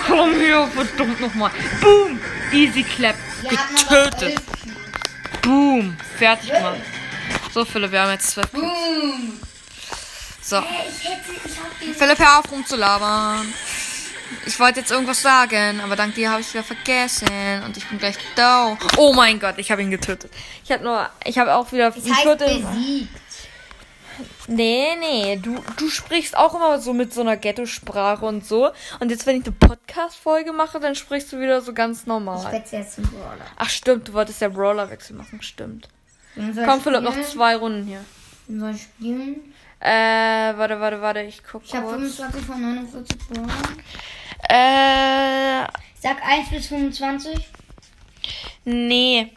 Komm 0.06 0.34
her, 0.34 0.68
verdammt 0.74 1.20
nochmal. 1.20 1.50
Boom! 1.80 2.20
Easy 2.52 2.82
Clap. 2.82 3.16
Getötet. 3.48 4.40
Boom! 5.42 5.96
Fertig 6.18 6.50
gemacht. 6.52 6.76
So, 7.54 7.64
Philipp, 7.64 7.92
wir 7.92 8.02
haben 8.02 8.10
jetzt 8.12 8.30
12 8.32 8.52
Cubes. 8.52 8.62
Boom. 8.70 9.40
So. 10.42 10.62
Philipp, 11.98 12.18
hör 12.18 12.38
auf 12.40 12.50
rumzulabern. 12.50 13.52
Ich 14.46 14.58
wollte 14.58 14.80
jetzt 14.80 14.90
irgendwas 14.90 15.22
sagen, 15.22 15.80
aber 15.82 15.94
dank 15.94 16.14
dir 16.14 16.30
habe 16.30 16.40
ich 16.40 16.52
wieder 16.52 16.64
vergessen 16.64 17.28
und 17.64 17.76
ich 17.76 17.86
bin 17.86 17.98
gleich 17.98 18.16
da. 18.34 18.76
Oh 18.96 19.12
mein 19.12 19.38
Gott, 19.38 19.54
ich 19.58 19.70
habe 19.70 19.82
ihn 19.82 19.90
getötet. 19.90 20.32
Ich 20.64 20.72
habe 20.72 20.82
nur, 20.82 21.08
ich 21.24 21.38
habe 21.38 21.54
auch 21.54 21.70
wieder 21.72 21.90
Das 21.90 22.04
heißt 22.04 22.22
Viertel. 22.22 22.60
besiegt. 22.60 23.08
Nee, 24.48 24.96
nee, 24.98 25.36
du, 25.36 25.62
du 25.76 25.88
sprichst 25.88 26.36
auch 26.36 26.54
immer 26.54 26.80
so 26.80 26.92
mit 26.92 27.12
so 27.14 27.20
einer 27.20 27.36
Ghetto-Sprache 27.36 28.24
und 28.24 28.44
so. 28.44 28.70
Und 29.00 29.10
jetzt, 29.10 29.26
wenn 29.26 29.36
ich 29.40 29.44
eine 29.46 29.54
Podcast-Folge 29.54 30.52
mache, 30.52 30.80
dann 30.80 30.94
sprichst 30.94 31.32
du 31.32 31.40
wieder 31.40 31.60
so 31.60 31.72
ganz 31.72 32.00
Ich 32.00 32.06
normal. 32.06 32.50
wechsle 32.52 32.78
jetzt 32.80 32.94
zum 32.96 33.04
Brawler. 33.04 33.46
Ach 33.56 33.68
stimmt, 33.70 34.08
du 34.08 34.12
wolltest 34.14 34.40
ja 34.40 34.48
Brawler-Wechsel 34.48 35.16
machen, 35.16 35.40
stimmt. 35.42 35.88
Komm, 36.34 36.78
ich 36.78 36.82
Philipp, 36.82 37.02
noch 37.02 37.20
zwei 37.22 37.56
Runden 37.56 37.86
hier. 37.86 38.04
Wen 38.48 38.60
soll 38.60 38.70
ich 38.74 38.82
spielen? 38.82 39.54
Äh, 39.80 39.88
warte, 40.56 40.80
warte, 40.80 41.00
warte, 41.02 41.20
ich 41.22 41.42
guck 41.44 41.62
Ich 41.64 41.74
habe 41.74 41.86
kurz. 41.86 42.16
25 42.16 42.44
von 42.44 42.60
49 42.60 43.18
Brawler. 43.28 43.48
Äh, 44.48 45.62
Ich 45.94 46.00
sag 46.00 46.16
1 46.24 46.50
bis 46.50 46.66
25. 46.68 47.48
Nee. 48.64 49.32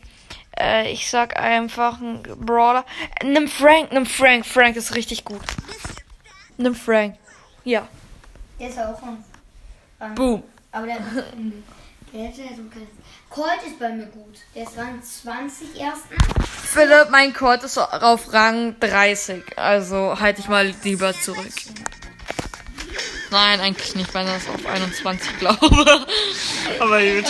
Äh, 0.60 0.92
ich 0.92 1.10
sag 1.10 1.38
einfach 1.38 2.00
ein 2.00 2.24
Brawler. 2.24 2.86
Nimm 3.24 3.48
Frank, 3.48 3.92
nimm 3.92 4.06
Frank. 4.06 4.46
Frank 4.46 4.76
ist 4.76 4.96
richtig 4.96 5.26
gut. 5.26 5.42
Nimm 6.58 6.76
Frank. 6.76 7.16
Ja. 7.64 7.88
Der 8.60 8.70
ist 8.70 8.80
auch 8.80 9.02
ein. 9.02 10.16
Boom. 10.16 10.44
Aber 10.72 10.86
der 10.86 10.98
Der 12.14 12.28
hätte 12.28 12.42
ja 12.42 12.50
so 12.50 12.64
kein. 12.72 12.88
Colt 13.30 13.60
ist 13.68 13.78
bei 13.80 13.90
mir 13.90 14.06
gut. 14.06 14.36
Der 14.56 14.64
ist 14.64 14.78
Rang 14.78 15.02
20 15.04 15.80
ersten. 15.82 16.16
Philipp, 16.64 17.10
mein 17.10 17.34
Colt 17.34 17.64
ist 17.64 17.78
auf 17.78 18.32
Rang 18.32 18.80
30. 18.80 19.58
Also 19.58 20.18
halte 20.20 20.40
ich 20.40 20.48
mal 20.48 20.74
lieber 20.84 21.14
zurück. 21.14 21.52
Nein, 23.32 23.60
eigentlich 23.60 23.96
nicht, 23.96 24.14
weil 24.14 24.26
das 24.26 24.48
auf 24.48 24.66
21 24.66 25.38
glaube. 25.40 26.06
Aber 26.80 27.02
gut. 27.02 27.26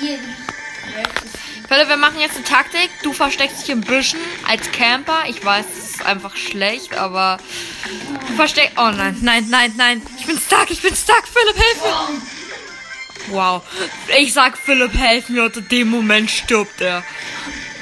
Hier. 0.00 0.18
Philipp, 1.68 1.88
wir 1.88 1.96
machen 1.96 2.20
jetzt 2.20 2.36
eine 2.36 2.44
Taktik. 2.44 2.90
Du 3.02 3.12
versteckst 3.12 3.62
dich 3.62 3.70
im 3.70 3.80
Büschen 3.80 4.20
als 4.46 4.70
Camper. 4.72 5.24
Ich 5.28 5.44
weiß, 5.44 5.64
das 5.74 5.90
ist 5.90 6.06
einfach 6.06 6.36
schlecht, 6.36 6.94
aber 6.94 7.38
du 8.28 8.34
versteckst. 8.34 8.76
Oh 8.76 8.90
nein, 8.90 9.16
nein, 9.22 9.46
nein, 9.48 9.72
nein. 9.76 10.02
Ich 10.18 10.26
bin 10.26 10.38
stuck, 10.38 10.70
ich 10.70 10.82
bin 10.82 10.94
stuck. 10.94 11.24
Philipp, 11.26 11.56
hilf 11.56 11.82
mir. 11.82 13.34
Wow. 13.34 13.62
Ich 14.18 14.32
sag 14.34 14.58
Philipp, 14.58 14.94
helf 14.94 15.28
mir. 15.28 15.44
Und 15.44 15.56
in 15.56 15.68
dem 15.68 15.88
Moment 15.88 16.30
stirbt 16.30 16.80
er. 16.80 17.02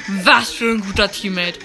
Was 0.07 0.51
für 0.51 0.71
ein 0.71 0.81
guter 0.81 1.11
Teammate. 1.11 1.59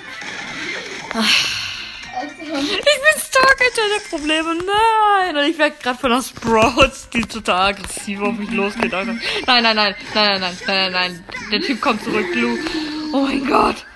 Ich 2.21 2.37
bin 2.37 3.23
stark, 3.23 3.57
ich 3.61 3.79
habe 3.79 4.09
Probleme. 4.11 4.55
Nein. 4.55 5.37
Und 5.37 5.45
ich 5.45 5.59
werde 5.59 5.77
gerade 5.81 5.99
von 5.99 6.11
der 6.11 6.23
Sprouts, 6.23 7.09
die 7.11 7.23
total 7.23 7.75
aggressiv 7.75 8.21
auf 8.21 8.37
mich 8.37 8.51
losgeht. 8.51 8.93
Nein, 8.93 9.21
nein, 9.47 9.63
nein, 9.63 9.77
nein, 9.77 9.95
nein, 10.15 10.41
nein, 10.41 10.57
nein, 10.67 10.93
nein. 10.93 11.25
Der 11.53 11.61
Typ 11.61 11.81
kommt 11.81 12.03
zurück, 12.03 12.27
Lou. 12.35 12.59
Oh 13.13 13.21
mein 13.21 13.47
Gott. 13.47 13.87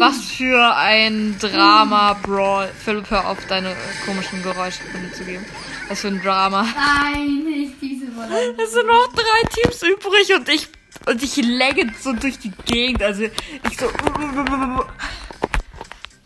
Was 0.00 0.32
für 0.32 0.74
ein 0.74 1.36
Drama, 1.38 2.14
Brawl. 2.14 2.68
Philipp, 2.84 3.10
hör 3.10 3.28
auf, 3.28 3.38
deine 3.46 3.76
komischen 4.04 4.42
Geräusche 4.42 4.82
von 4.90 5.02
mir 5.02 5.12
zu 5.12 5.24
geben. 5.24 5.44
Was 5.88 6.00
für 6.00 6.08
ein 6.08 6.20
Drama. 6.22 6.66
Nein, 6.74 7.44
nicht 7.44 7.74
diese 7.80 8.14
Wolle. 8.16 8.56
Es 8.62 8.72
sind 8.72 8.86
noch 8.86 9.12
drei 9.12 9.48
Teams 9.50 9.82
übrig 9.82 10.34
und 10.34 10.48
ich, 10.48 10.68
und 11.06 11.22
ich 11.22 11.36
legge 11.36 11.92
so 12.00 12.12
durch 12.14 12.38
die 12.38 12.52
Gegend. 12.64 13.02
Also, 13.02 13.24
ich 13.24 13.78
so. 13.78 13.86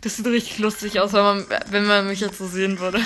Das 0.01 0.17
sieht 0.17 0.25
richtig 0.25 0.57
lustig 0.57 0.99
aus, 0.99 1.13
wenn 1.13 1.23
man, 1.23 1.45
wenn 1.67 1.85
man 1.85 2.07
mich 2.07 2.19
jetzt 2.19 2.39
so 2.39 2.47
sehen 2.47 2.79
würde. 2.79 2.99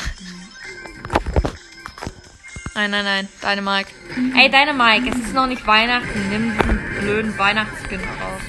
Nein, 2.74 2.92
nein, 2.92 3.06
nein. 3.06 3.30
Deine 3.42 3.62
Mike. 3.62 3.92
Ey, 4.38 4.50
deine 4.50 4.74
Mike, 4.74 5.10
es 5.10 5.28
ist 5.28 5.34
noch 5.34 5.48
nicht 5.48 5.66
Weihnachten. 5.68 6.30
Nimm 6.30 6.58
diesen 6.58 7.00
blöden 7.00 7.38
Weihnachtsskin 7.38 8.00
raus. 8.00 8.42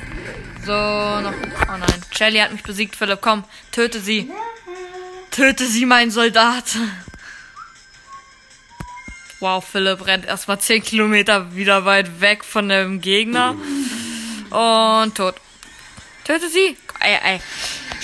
So, 0.65 0.73
noch. 0.73 1.33
Oh 1.69 1.77
nein. 1.79 2.03
Shelly 2.11 2.39
hat 2.39 2.53
mich 2.53 2.63
besiegt, 2.63 2.97
Philipp. 2.97 3.21
Komm, 3.21 3.45
töte 3.71 4.01
sie. 4.01 4.31
Töte 5.31 5.67
sie, 5.67 5.87
mein 5.87 6.11
Soldat. 6.11 6.65
Wow, 9.39 9.65
Philipp 9.65 10.07
rennt 10.07 10.25
erstmal 10.25 10.59
10 10.59 10.83
Kilometer 10.83 11.55
wieder 11.55 11.85
weit 11.85 12.21
weg 12.21 12.45
von 12.45 12.69
dem 12.69 13.01
Gegner. 13.01 13.55
Und 14.51 15.15
tot. 15.15 15.37
Töte 16.25 16.49
sie. 16.49 16.77
Ey, 17.01 17.19
ey. 17.23 17.41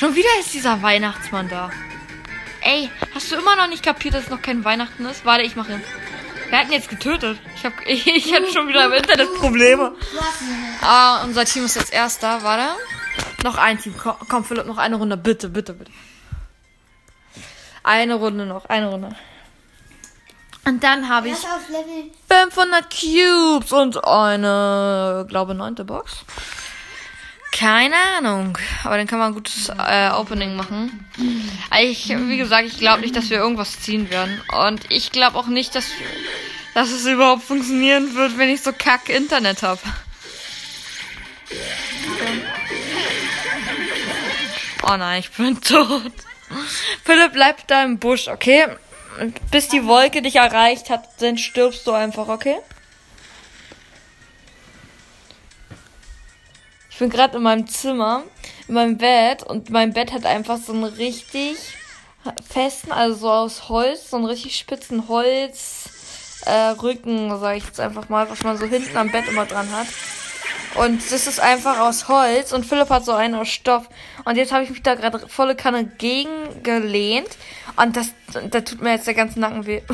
Schon 0.02 0.16
wieder 0.16 0.30
ist 0.40 0.52
dieser 0.52 0.82
Weihnachtsmann 0.82 1.48
da. 1.48 1.70
Ey, 2.60 2.90
hast 3.14 3.30
du 3.30 3.36
immer 3.36 3.54
noch 3.54 3.68
nicht 3.68 3.84
kapiert, 3.84 4.14
dass 4.14 4.24
es 4.24 4.30
noch 4.30 4.42
kein 4.42 4.64
Weihnachten 4.64 5.06
ist? 5.06 5.24
Warte, 5.24 5.44
ich 5.44 5.54
mache 5.54 5.74
ihn. 5.74 5.82
Wer 6.50 6.58
hat 6.58 6.66
ihn 6.66 6.72
jetzt 6.72 6.88
getötet? 6.88 7.38
Ich 7.54 7.64
hab, 7.64 7.72
ich, 7.86 8.04
ich 8.08 8.34
hatte 8.34 8.50
schon 8.50 8.66
wieder 8.66 8.86
im 8.86 8.92
Internet 8.94 9.32
Probleme. 9.36 9.94
Ah, 10.80 11.22
unser 11.22 11.44
Team 11.44 11.66
ist 11.66 11.76
jetzt 11.76 11.92
erster. 11.92 12.42
Warte. 12.42 12.74
Noch 13.44 13.56
ein 13.56 13.78
Team. 13.78 13.94
Komm, 13.96 14.16
komm, 14.28 14.44
Philipp, 14.44 14.66
noch 14.66 14.78
eine 14.78 14.96
Runde. 14.96 15.16
Bitte, 15.16 15.48
bitte, 15.48 15.72
bitte. 15.72 15.92
Eine 17.84 18.14
Runde 18.14 18.44
noch. 18.44 18.64
Eine 18.64 18.88
Runde. 18.88 19.14
Und 20.64 20.82
dann 20.82 21.08
habe 21.08 21.28
ich 21.28 21.34
Erst 21.34 21.46
auf 21.46 21.68
Level 21.68 22.10
500 22.50 22.90
Cubes 22.90 23.70
und 23.70 24.04
eine, 24.04 25.26
glaube 25.28 25.54
neunte 25.54 25.84
Box. 25.84 26.24
Keine 27.52 27.94
Ahnung, 28.16 28.58
aber 28.82 28.96
dann 28.96 29.06
kann 29.06 29.18
man 29.18 29.28
ein 29.28 29.34
gutes 29.34 29.68
äh, 29.68 30.10
Opening 30.10 30.56
machen. 30.56 31.06
Ich, 31.80 32.08
wie 32.08 32.38
gesagt, 32.38 32.66
ich 32.66 32.78
glaube 32.78 33.02
nicht, 33.02 33.14
dass 33.14 33.28
wir 33.28 33.36
irgendwas 33.36 33.78
ziehen 33.78 34.10
werden. 34.10 34.40
Und 34.66 34.90
ich 34.90 35.12
glaube 35.12 35.38
auch 35.38 35.46
nicht, 35.46 35.74
dass, 35.74 35.86
dass 36.74 36.90
es 36.90 37.04
überhaupt 37.04 37.42
funktionieren 37.42 38.14
wird, 38.14 38.38
wenn 38.38 38.48
ich 38.48 38.62
so 38.62 38.72
kack 38.76 39.10
Internet 39.10 39.62
habe. 39.62 39.80
Oh 44.90 44.96
nein, 44.96 45.20
ich 45.20 45.30
bin 45.30 45.60
tot. 45.60 46.12
Philipp, 47.04 47.32
bleib 47.34 47.66
da 47.68 47.84
im 47.84 47.98
Busch, 47.98 48.28
okay? 48.28 48.66
Bis 49.50 49.68
die 49.68 49.84
Wolke 49.86 50.22
dich 50.22 50.36
erreicht 50.36 50.88
hat, 50.88 51.04
dann 51.20 51.36
stirbst 51.36 51.86
du 51.86 51.92
einfach, 51.92 52.28
okay? 52.28 52.56
Ich 56.92 56.98
bin 56.98 57.09
gerade 57.09 57.38
in 57.38 57.42
meinem 57.42 57.66
Zimmer, 57.66 58.22
in 58.68 58.74
meinem 58.74 58.98
Bett 58.98 59.42
und 59.42 59.70
mein 59.70 59.94
Bett 59.94 60.12
hat 60.12 60.26
einfach 60.26 60.59
so 60.59 60.74
einen 60.74 60.85
richtig 60.85 61.57
festen, 62.46 62.92
also 62.92 63.16
so 63.16 63.31
aus 63.31 63.70
Holz, 63.70 64.11
so 64.11 64.18
einen 64.18 64.26
richtig 64.26 64.59
spitzen 64.59 65.09
Holz 65.09 65.88
äh, 66.44 66.52
Rücken, 66.52 67.31
sage 67.40 67.57
ich 67.59 67.64
jetzt 67.64 67.81
einfach 67.81 68.11
mal, 68.11 68.31
was 68.31 68.42
man 68.42 68.59
so 68.59 68.66
hinten 68.66 68.94
am 68.96 69.11
Bett 69.11 69.26
immer 69.26 69.46
dran 69.46 69.72
hat. 69.72 69.87
Und 70.74 71.00
das 71.11 71.26
ist 71.26 71.40
einfach 71.40 71.81
aus 71.81 72.09
Holz 72.09 72.52
und 72.52 72.66
Philipp 72.66 72.90
hat 72.90 73.07
so 73.07 73.12
einen 73.12 73.37
aus 73.37 73.48
Stoff. 73.48 73.88
Und 74.24 74.37
jetzt 74.37 74.52
habe 74.52 74.64
ich 74.64 74.70
mich 74.70 74.83
da 74.83 74.94
gerade 74.94 75.26
volle 75.28 75.57
Kanne 75.57 75.87
gegen 75.87 76.62
gelehnt. 76.62 77.38
Und 77.76 77.96
das, 77.96 78.12
da 78.50 78.61
tut 78.61 78.83
mir 78.83 78.92
jetzt 78.92 79.07
der 79.07 79.14
ganze 79.14 79.40
Nacken 79.40 79.64
weh. 79.66 79.81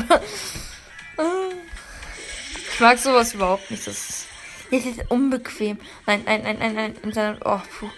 ich 2.73 2.79
mag 2.79 2.97
sowas 2.97 3.33
überhaupt 3.33 3.71
nicht. 3.71 3.87
Das 3.87 4.28
ist, 4.71 4.85
das 4.85 4.97
ist 4.97 5.11
unbequem. 5.11 5.79
Nein, 6.05 6.23
nein, 6.25 6.43
nein, 6.43 6.57
nein, 6.59 6.75
nein. 6.75 6.95
Internet. 7.01 7.41
Oh, 7.45 7.59
puh. 7.79 7.89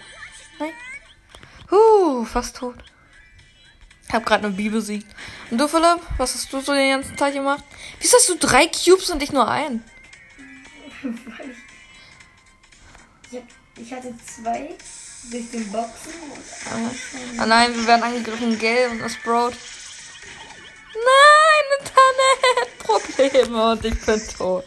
Nein. 0.58 0.72
Huh, 1.70 2.24
fast 2.24 2.56
tot. 2.56 2.76
Ich 4.06 4.14
habe 4.14 4.24
gerade 4.24 4.46
eine 4.46 4.54
Bibel 4.54 4.80
besiegt. 4.80 5.06
Und 5.50 5.58
du, 5.58 5.68
Philipp? 5.68 6.00
Was 6.18 6.34
hast 6.34 6.52
du 6.52 6.60
so 6.60 6.72
den 6.72 6.90
ganzen 6.90 7.16
Tag 7.16 7.32
gemacht? 7.32 7.64
Wieso 8.00 8.16
hast 8.16 8.28
du 8.28 8.36
drei 8.36 8.66
Cubes 8.66 9.10
und 9.10 9.22
ich 9.22 9.32
nur 9.32 9.48
einen? 9.48 9.82
Ich, 13.30 13.38
hab, 13.38 13.44
ich 13.78 13.92
hatte 13.92 14.14
zwei 14.18 14.76
durch 15.30 15.50
den 15.50 15.70
Boxen. 15.72 16.12
Ah 17.38 17.46
nein, 17.46 17.74
wir 17.74 17.86
werden 17.86 18.02
angegriffen, 18.02 18.58
gell? 18.58 18.90
Und 18.90 18.98
das 19.00 19.16
Brot. 19.16 19.54
Nein, 20.94 21.64
Internetprobleme 23.08 23.72
und 23.72 23.84
ich 23.84 24.00
bin 24.04 24.28
tot. 24.36 24.64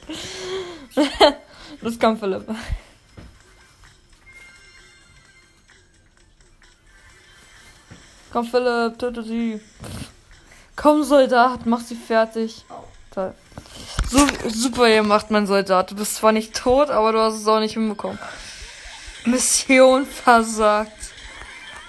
Los, 1.82 2.00
komm, 2.00 2.18
Philipp. 2.18 2.48
Komm, 8.32 8.46
Philipp, 8.46 9.00
töte 9.00 9.24
sie. 9.24 9.62
Komm, 10.76 11.04
Soldat, 11.04 11.66
mach 11.66 11.80
sie 11.80 11.96
fertig. 11.96 12.66
Toll. 13.12 13.34
So, 14.10 14.28
super 14.50 14.90
gemacht, 14.90 15.32
mein 15.32 15.48
Soldat. 15.48 15.92
Du 15.92 15.96
bist 15.96 16.16
zwar 16.16 16.32
nicht 16.32 16.54
tot, 16.54 16.90
aber 16.90 17.12
du 17.12 17.20
hast 17.20 17.36
es 17.36 17.48
auch 17.48 17.60
nicht 17.60 17.74
hinbekommen. 17.74 18.20
Mission 19.26 20.06
versagt. 20.06 20.92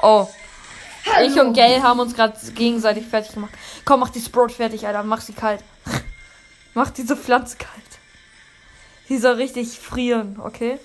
Oh. 0.01 0.29
Ich 1.25 1.39
und 1.41 1.53
Gail 1.53 1.83
haben 1.83 2.01
uns 2.01 2.15
gerade 2.15 2.37
gegenseitig 2.55 3.07
fertig 3.07 3.35
gemacht. 3.35 3.53
Komm, 3.85 4.01
mach 4.01 4.11
die 4.11 4.21
Sprout 4.21 4.49
fertig, 4.49 4.87
Alter. 4.87 5.03
Mach 5.03 5.21
sie 5.21 5.33
kalt. 5.33 5.63
mach 6.75 6.91
diese 6.91 7.17
Pflanze 7.17 7.57
kalt. 7.57 7.86
Die 9.09 9.19
soll 9.19 9.35
richtig 9.35 9.79
frieren, 9.79 10.41
okay? 10.43 10.79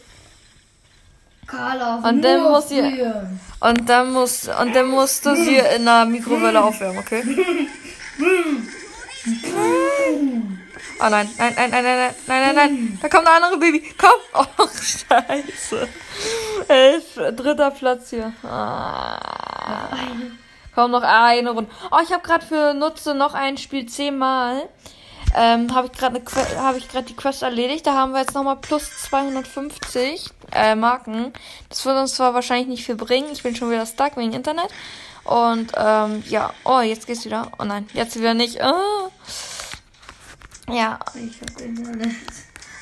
Carla, 1.47 1.95
Und 2.07 2.21
dann 2.21 2.43
muss 2.43 2.69
sie- 2.69 2.79
frieren. 2.81 3.39
Und 3.59 3.89
dann 3.89 4.11
musst, 4.13 4.47
und 4.47 4.75
dann 4.75 4.87
musst 4.87 5.25
du 5.25 5.35
sie 5.35 5.57
in 5.57 5.85
der 5.85 6.05
Mikrowelle 6.05 6.61
aufwärmen, 6.63 6.99
okay? 6.99 7.23
Oh 11.03 11.09
nein, 11.09 11.27
nein, 11.37 11.53
nein, 11.57 11.69
nein, 11.71 11.83
nein, 11.83 11.83
nein, 11.83 12.13
nein, 12.27 12.41
nein, 12.41 12.55
nein. 12.55 12.99
Da 13.01 13.09
kommt 13.09 13.27
ein 13.27 13.43
anderes 13.43 13.59
Baby. 13.59 13.83
Komm. 13.97 14.19
Oh, 14.57 14.67
scheiße. 14.67 15.87
Elf, 16.67 17.15
dritter 17.35 17.71
Platz 17.71 18.11
hier. 18.11 18.31
Ah. 18.43 19.89
Komm, 20.75 20.91
noch 20.91 21.01
eine 21.03 21.49
Runde. 21.51 21.69
Oh, 21.91 21.97
ich 22.03 22.11
habe 22.13 22.21
gerade 22.23 22.45
für 22.45 22.73
Nutze 22.73 23.13
noch 23.15 23.33
ein 23.33 23.57
Spiel 23.57 23.87
zehnmal. 23.87 24.69
Ähm, 25.33 25.73
habe 25.73 25.87
ich 25.87 25.93
gerade 25.93 26.21
habe 26.57 26.77
ich 26.77 26.89
gerade 26.89 27.05
die 27.07 27.15
Quest 27.15 27.41
erledigt. 27.41 27.87
Da 27.87 27.93
haben 27.93 28.11
wir 28.11 28.19
jetzt 28.19 28.33
nochmal 28.33 28.57
plus 28.57 28.89
250 29.09 30.29
äh, 30.51 30.75
Marken. 30.75 31.31
Das 31.69 31.85
wird 31.85 31.97
uns 31.97 32.15
zwar 32.15 32.33
wahrscheinlich 32.33 32.67
nicht 32.67 32.85
viel 32.85 32.95
bringen. 32.95 33.29
Ich 33.31 33.43
bin 33.43 33.55
schon 33.55 33.71
wieder 33.71 33.85
stuck 33.85 34.17
wegen 34.17 34.33
Internet. 34.33 34.69
Und 35.23 35.71
ähm, 35.77 36.23
ja, 36.27 36.51
oh, 36.65 36.81
jetzt 36.81 37.07
geht's 37.07 37.25
wieder. 37.25 37.51
Oh 37.59 37.63
nein, 37.63 37.87
jetzt 37.93 38.17
wieder 38.17 38.33
nicht. 38.33 38.61
Ah. 38.61 39.09
Ja, 40.69 40.99
Ich 41.15 41.39
hab 41.41 41.61
Internet. 41.61 42.15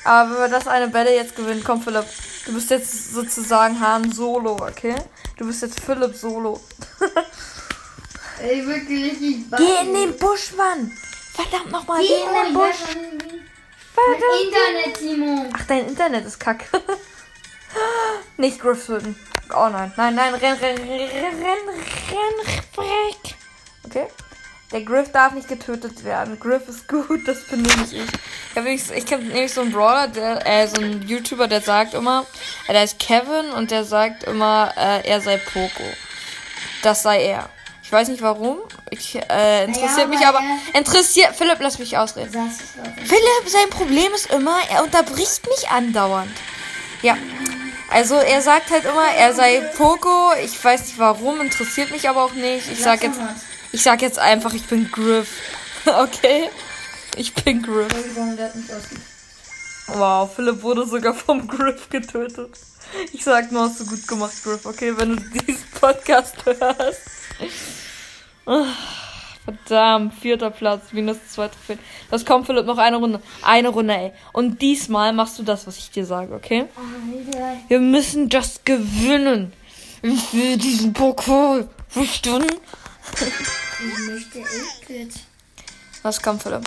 aber 0.04 0.30
wenn 0.30 0.38
wir 0.40 0.48
das 0.48 0.68
eine 0.68 0.88
Bälle 0.88 1.14
jetzt 1.14 1.36
gewinnen, 1.36 1.62
komm 1.64 1.82
Philipp. 1.82 2.06
Du 2.46 2.54
bist 2.54 2.70
jetzt 2.70 3.12
sozusagen 3.12 3.80
Han 3.80 4.12
Solo, 4.12 4.54
okay? 4.54 4.94
Du 5.36 5.46
bist 5.46 5.62
jetzt 5.62 5.80
Philipp 5.80 6.14
Solo. 6.14 6.60
Ey, 8.42 8.66
wirklich, 8.66 9.20
ich 9.20 9.50
Geh 9.50 9.86
in 9.86 9.94
den 9.94 10.16
Busch, 10.16 10.52
Mann! 10.56 10.90
Verdammt 11.32 11.70
nochmal, 11.70 12.00
in 12.02 12.08
den 12.08 12.54
Busch! 12.54 12.96
Mein 13.96 14.14
Internet, 14.46 14.98
Timo. 14.98 15.50
Ach, 15.52 15.66
dein 15.66 15.88
Internet 15.88 16.26
ist 16.26 16.38
kacke. 16.38 16.66
Nicht 18.36 18.60
Griff 18.60 18.86
töten. 18.86 19.16
Oh 19.54 19.68
nein, 19.68 19.92
nein, 19.96 20.14
nein, 20.14 20.34
renn, 20.34 20.56
renn, 20.58 20.78
renn, 20.78 20.88
renn, 20.88 21.68
renn, 22.08 22.62
freck. 22.72 23.34
Okay? 23.84 24.06
Der 24.72 24.82
Griff 24.82 25.10
darf 25.10 25.32
nicht 25.32 25.48
getötet 25.48 26.04
werden. 26.04 26.38
Griff 26.38 26.68
ist 26.68 26.86
gut, 26.86 27.26
das 27.26 27.44
bin 27.48 27.64
ich. 27.64 27.92
Ich 27.92 28.56
habe 28.56 28.70
ich 28.70 29.12
hab 29.12 29.20
nämlich 29.20 29.52
so 29.52 29.62
einen 29.62 29.72
Brawler, 29.72 30.06
der, 30.06 30.46
äh, 30.46 30.68
so 30.68 30.80
einen 30.80 31.02
YouTuber, 31.02 31.48
der 31.48 31.60
sagt 31.60 31.94
immer, 31.94 32.24
äh, 32.68 32.72
der 32.72 32.84
ist 32.84 33.00
Kevin 33.00 33.50
und 33.50 33.72
der 33.72 33.84
sagt 33.84 34.22
immer, 34.24 34.72
äh, 34.76 35.08
er 35.08 35.20
sei 35.20 35.38
Poco. 35.38 35.82
Das 36.82 37.02
sei 37.02 37.24
er. 37.24 37.50
Ich 37.90 37.92
weiß 37.92 38.06
nicht 38.06 38.22
warum. 38.22 38.58
Ich, 38.90 39.16
äh, 39.16 39.64
interessiert 39.64 39.98
Ja, 39.98 40.06
mich 40.06 40.24
aber. 40.24 40.38
er- 40.38 40.78
Interessiert. 40.78 41.34
Philipp, 41.34 41.56
lass 41.58 41.80
mich 41.80 41.98
ausreden. 41.98 42.30
Philipp, 42.30 43.48
sein 43.48 43.68
Problem 43.68 44.12
ist 44.14 44.30
immer, 44.30 44.56
er 44.70 44.84
unterbricht 44.84 45.44
mich 45.48 45.68
andauernd. 45.68 46.30
Ja. 47.02 47.16
Also 47.90 48.14
er 48.14 48.42
sagt 48.42 48.70
halt 48.70 48.84
immer, 48.84 49.10
er 49.18 49.34
sei 49.34 49.58
Poco. 49.76 50.32
Ich 50.44 50.62
weiß 50.62 50.82
nicht 50.82 50.98
warum, 51.00 51.40
interessiert 51.40 51.90
mich 51.90 52.08
aber 52.08 52.22
auch 52.26 52.32
nicht. 52.34 52.70
Ich 52.70 52.80
sag 52.80 53.02
jetzt, 53.02 53.18
ich 53.72 53.82
sag 53.82 54.02
jetzt 54.02 54.20
einfach, 54.20 54.54
ich 54.54 54.66
bin 54.66 54.88
Griff. 54.92 55.28
Okay? 55.86 56.48
Ich 57.16 57.34
bin 57.34 57.60
Griff. 57.60 57.88
Wow, 59.88 60.30
Philipp 60.32 60.62
wurde 60.62 60.86
sogar 60.86 61.12
vom 61.14 61.48
Griff 61.48 61.88
getötet. 61.88 62.50
Ich 63.12 63.24
sag 63.24 63.50
nur, 63.50 63.62
hast 63.62 63.80
du 63.80 63.86
gut 63.86 64.06
gemacht, 64.06 64.34
Griff. 64.44 64.64
Okay, 64.64 64.92
wenn 64.96 65.16
du 65.16 65.22
diesen 65.40 65.64
Podcast 65.80 66.36
hörst. 66.44 67.00
Ah, 68.46 68.64
Verdammt, 69.44 70.14
vierter 70.14 70.50
Platz, 70.50 70.92
minus 70.92 71.16
zwei 71.28 71.48
Trophäen. 71.48 71.78
Das 72.10 72.24
kommt, 72.24 72.46
Philipp, 72.46 72.66
noch 72.66 72.78
eine 72.78 72.96
Runde. 72.96 73.20
Eine 73.42 73.68
Runde, 73.68 73.94
ey. 73.94 74.12
Und 74.32 74.60
diesmal 74.60 75.12
machst 75.12 75.38
du 75.38 75.42
das, 75.42 75.66
was 75.66 75.78
ich 75.78 75.90
dir 75.90 76.04
sage, 76.04 76.34
okay? 76.34 76.66
Wir 77.68 77.80
müssen 77.80 78.28
das 78.28 78.60
gewinnen. 78.64 79.52
Ich 80.02 80.32
will 80.32 80.56
diesen 80.56 80.92
Pokal. 80.92 81.68
Verstanden? 81.88 82.56
Ich 83.14 84.06
möchte 84.06 84.38
8-Bit. 84.38 85.14
Was 86.02 86.22
kommt, 86.22 86.42
Philipp? 86.42 86.62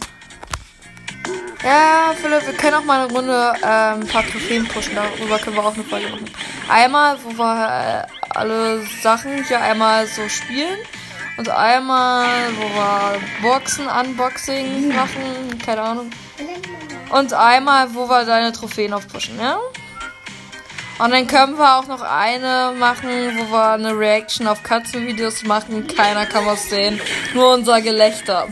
Ja, 1.64 2.14
Philipp, 2.16 2.46
wir 2.46 2.54
können 2.54 2.76
auch 2.76 2.84
mal 2.84 3.06
eine 3.06 3.14
Runde 3.14 3.54
ähm, 3.64 4.02
ein 4.02 4.08
paar 4.08 4.24
Trophäen 4.24 4.68
pushen. 4.68 4.96
Darüber 4.96 5.40
können 5.40 5.56
wir 5.56 5.66
auch 5.66 5.74
eine 5.74 5.84
Folge 5.84 6.10
machen. 6.10 6.30
Einmal, 6.68 7.18
wo 7.24 7.30
wir 7.38 8.08
äh, 8.10 8.23
alle 8.36 8.82
Sachen 9.02 9.44
hier 9.46 9.62
einmal 9.62 10.08
so 10.08 10.28
spielen. 10.30 10.78
Und 11.38 11.50
einmal, 11.50 12.28
wo 12.58 12.64
wir 12.64 13.20
Boxen, 13.42 13.88
Unboxing 13.88 14.90
machen. 14.90 15.58
Keine 15.66 15.82
Ahnung. 15.82 16.12
Und 17.10 17.34
einmal, 17.34 17.94
wo 17.94 18.08
wir 18.08 18.26
deine 18.26 18.52
Trophäen 18.52 18.94
aufpushen, 18.94 19.40
ja? 19.40 19.58
Und 21.00 21.12
dann 21.12 21.26
können 21.26 21.58
wir 21.58 21.78
auch 21.78 21.88
noch 21.88 22.02
eine 22.02 22.74
machen, 22.78 23.10
wo 23.38 23.52
wir 23.52 23.72
eine 23.72 23.98
Reaction 23.98 24.48
auf 24.48 24.62
Katzenvideos 24.62 25.44
machen. 25.44 25.88
Keiner 25.88 26.26
kann 26.28 26.46
was 26.46 26.70
sehen. 26.70 27.02
Nur 27.34 27.54
unser 27.56 27.82
Gelächter. 27.82 28.48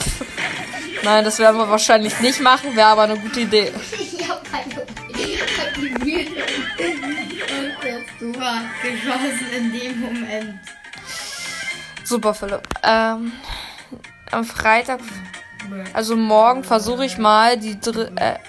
Nein, 1.03 1.23
das 1.23 1.39
werden 1.39 1.57
wir 1.57 1.69
wahrscheinlich 1.69 2.19
nicht 2.19 2.41
machen, 2.41 2.75
wäre 2.75 2.87
aber 2.87 3.03
eine 3.03 3.17
gute 3.17 3.41
Idee. 3.41 3.71
Ich 4.13 4.29
hab 4.29 4.43
keine 4.51 4.75
das 4.75 4.85
Tor 8.41 8.61
geschossen 8.81 9.47
in 9.55 9.71
dem 9.71 9.99
Moment. 9.99 10.59
Super, 12.03 12.33
Philipp. 12.33 12.67
Ähm, 12.81 13.33
am 14.31 14.45
Freitag, 14.45 14.99
also 15.93 16.15
morgen, 16.15 16.63
versuche 16.63 17.05
ich 17.05 17.19
mal 17.19 17.57
die 17.57 17.79
dr 17.79 18.07
äh, 18.15 18.39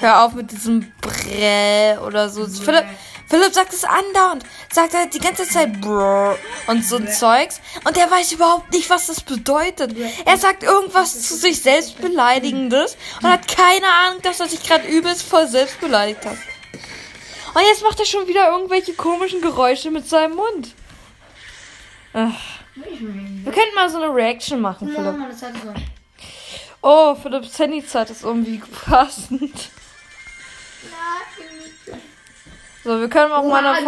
Hör 0.00 0.24
auf 0.24 0.32
mit 0.32 0.50
diesem 0.50 0.92
Brä 1.00 1.96
oder 2.04 2.28
so. 2.28 2.48
Philipp, 2.48 2.84
Philipp 3.28 3.54
sagt 3.54 3.72
es 3.72 3.84
andauernd. 3.84 4.42
Sagt 4.72 4.94
er 4.94 5.06
die 5.06 5.20
ganze 5.20 5.46
Zeit 5.46 5.80
Brr 5.80 6.36
und 6.66 6.84
so 6.84 6.96
ein 6.96 7.06
Zeugs. 7.06 7.60
Und 7.84 7.96
er 7.96 8.10
weiß 8.10 8.32
überhaupt 8.32 8.72
nicht, 8.72 8.90
was 8.90 9.06
das 9.06 9.20
bedeutet. 9.20 9.94
Er 10.24 10.36
sagt 10.36 10.64
irgendwas 10.64 11.22
zu 11.22 11.36
sich 11.36 11.62
selbst 11.62 12.00
beleidigendes 12.00 12.96
und 13.22 13.30
hat 13.30 13.46
keine 13.46 13.86
Ahnung, 13.86 14.20
dass 14.22 14.40
er 14.40 14.48
sich 14.48 14.64
gerade 14.64 14.88
übelst 14.88 15.22
voll 15.22 15.46
selbst 15.46 15.80
beleidigt 15.80 16.26
hat. 16.26 16.36
Und 17.54 17.62
jetzt 17.62 17.82
macht 17.82 18.00
er 18.00 18.06
schon 18.06 18.26
wieder 18.28 18.50
irgendwelche 18.50 18.94
komischen 18.94 19.40
Geräusche 19.40 19.90
mit 19.90 20.08
seinem 20.08 20.36
Mund. 20.36 20.74
Ach. 22.14 22.32
Wir 22.74 23.52
könnten 23.52 23.74
mal 23.74 23.90
so 23.90 24.02
eine 24.02 24.14
Reaction 24.14 24.60
machen, 24.60 24.88
Philipp. 24.94 25.14
Oh, 26.80 27.14
Philipps 27.14 27.58
Handyzeit 27.58 28.10
ist 28.10 28.24
irgendwie 28.24 28.62
passend. 28.84 29.70
So, 32.84 32.98
wir 32.98 33.08
können 33.08 33.30
auch 33.32 33.44
mal 33.44 33.64
eine. 33.64 33.86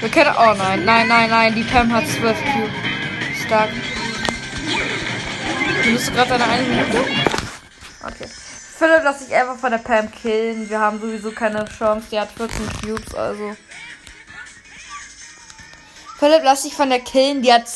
Wir 0.00 0.08
können. 0.10 0.34
Oh 0.36 0.54
nein, 0.58 0.84
nein, 0.84 1.08
nein, 1.08 1.30
nein. 1.30 1.54
Die 1.54 1.62
Pam 1.62 1.90
hat 1.92 2.06
12 2.06 2.36
Cube. 2.38 2.70
Stark. 3.46 3.70
Bist 5.84 6.08
du 6.08 6.12
gerade 6.12 6.28
deine 6.30 6.44
eine 6.44 6.62
Minute? 6.64 6.98
Okay. 8.04 8.28
Philipp, 8.82 9.02
lass 9.04 9.24
dich 9.24 9.32
einfach 9.32 9.56
von 9.56 9.70
der 9.70 9.78
Pam 9.78 10.10
killen. 10.10 10.68
Wir 10.68 10.80
haben 10.80 11.00
sowieso 11.00 11.30
keine 11.30 11.64
Chance. 11.66 12.08
Die 12.10 12.18
hat 12.18 12.32
14 12.32 12.68
Cubes, 12.80 13.14
also. 13.14 13.54
Philipp, 16.18 16.40
lass 16.42 16.64
dich 16.64 16.74
von 16.74 16.90
der 16.90 16.98
killen. 16.98 17.42
Die 17.42 17.52
hat. 17.52 17.68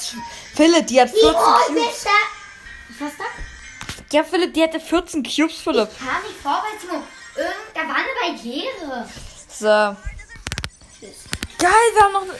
Philipp, 0.56 0.88
die 0.88 1.00
hat 1.00 1.10
14 1.10 1.28
Oh, 1.32 1.54
ich 1.68 1.74
bin 1.74 1.84
Cubes. 1.84 2.02
da. 2.02 2.10
Was 2.98 3.12
ist 3.12 3.20
das? 3.20 3.26
Ja, 4.12 4.24
Philipp, 4.24 4.54
die 4.54 4.62
hatte 4.64 4.80
14 4.80 5.22
Cubes, 5.22 5.58
Philipp. 5.58 5.90
Kam 5.96 6.22
nicht 6.24 6.40
vorwärts, 6.42 6.82
nur. 6.90 7.02
Da 7.72 7.80
war 7.82 7.94
eine 7.94 8.34
Barriere. 8.42 9.08
So. 9.48 9.66
Geil, 11.58 11.70
wir 11.94 12.02
haben 12.02 12.12
noch. 12.14 12.34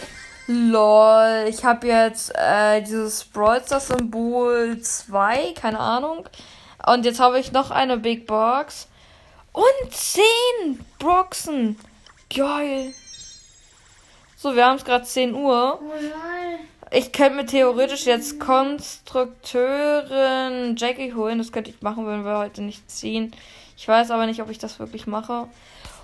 Lol, 0.48 1.46
ich 1.48 1.64
habe 1.64 1.86
jetzt 1.86 2.34
äh, 2.34 2.82
dieses 2.82 3.24
Brawl 3.26 3.62
Symbol 3.64 4.80
2, 4.80 5.54
keine 5.54 5.78
Ahnung. 5.78 6.28
Und 6.86 7.04
jetzt 7.04 7.20
habe 7.20 7.38
ich 7.38 7.52
noch 7.52 7.70
eine 7.70 7.98
Big 7.98 8.26
Box. 8.26 8.88
Und 9.52 9.64
10 9.90 10.22
Boxen. 10.98 11.78
Geil. 12.34 12.94
So, 14.36 14.54
wir 14.54 14.64
haben 14.66 14.76
es 14.76 14.84
gerade 14.84 15.04
10 15.04 15.34
Uhr. 15.34 15.80
Ich 16.92 17.10
könnte 17.12 17.36
mir 17.36 17.46
theoretisch 17.46 18.06
jetzt 18.06 18.38
Konstrukteurin 18.38 20.76
Jackie 20.76 21.14
holen. 21.14 21.38
Das 21.38 21.50
könnte 21.50 21.70
ich 21.70 21.82
machen, 21.82 22.06
wenn 22.06 22.24
wir 22.24 22.38
heute 22.38 22.62
nicht 22.62 22.88
ziehen. 22.88 23.34
Ich 23.76 23.88
weiß 23.88 24.12
aber 24.12 24.26
nicht, 24.26 24.40
ob 24.40 24.50
ich 24.50 24.58
das 24.58 24.78
wirklich 24.78 25.08
mache. 25.08 25.48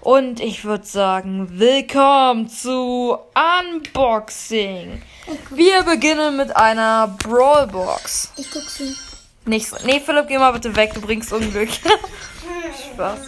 Und 0.00 0.40
ich 0.40 0.64
würde 0.64 0.84
sagen, 0.84 1.60
willkommen 1.60 2.48
zu 2.48 3.16
Unboxing. 3.62 5.00
Wir 5.50 5.84
beginnen 5.84 6.36
mit 6.36 6.56
einer 6.56 7.16
Brawlbox. 7.22 8.32
Ich 8.36 8.50
guck 8.50 8.62
sie. 8.62 8.92
Nicht 9.44 9.68
so. 9.68 9.76
Nee, 9.84 10.00
Philipp, 10.00 10.28
geh 10.28 10.38
mal 10.38 10.52
bitte 10.52 10.74
weg, 10.76 10.94
du 10.94 11.00
bringst 11.00 11.32
Unglück. 11.32 11.70
Spaß. 12.94 13.18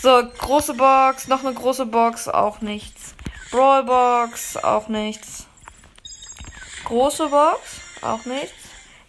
So, 0.00 0.22
große 0.38 0.74
Box, 0.74 1.28
noch 1.28 1.44
eine 1.44 1.54
große 1.54 1.86
Box, 1.86 2.28
auch 2.28 2.60
nichts. 2.60 3.14
Brawlbox, 3.50 4.58
auch 4.58 4.88
nichts. 4.88 5.46
Große 6.84 7.28
Box, 7.28 7.60
auch 8.02 8.24
nichts. 8.26 8.52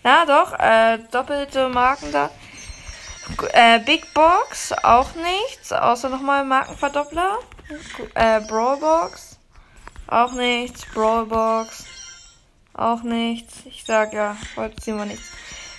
Na 0.04 0.26
doch, 0.26 0.58
äh, 0.58 1.00
doppelte 1.12 1.68
Marken 1.68 2.12
da. 2.12 2.30
Äh, 3.52 3.80
Big 3.80 4.14
Box, 4.14 4.72
auch 4.72 5.14
nichts, 5.16 5.74
außer 5.74 6.08
nochmal 6.08 6.46
Markenverdoppler. 6.46 7.40
Äh, 8.16 8.40
Brawlbox, 8.42 9.38
auch 10.08 10.32
nichts. 10.32 10.86
Brawlbox, 10.94 11.86
auch 12.74 13.04
nichts. 13.04 13.64
Ich 13.66 13.84
sag 13.86 14.14
ja, 14.14 14.38
heute 14.56 14.78
ziehen 14.78 14.98
wir 14.98 15.06
nichts. 15.06 15.30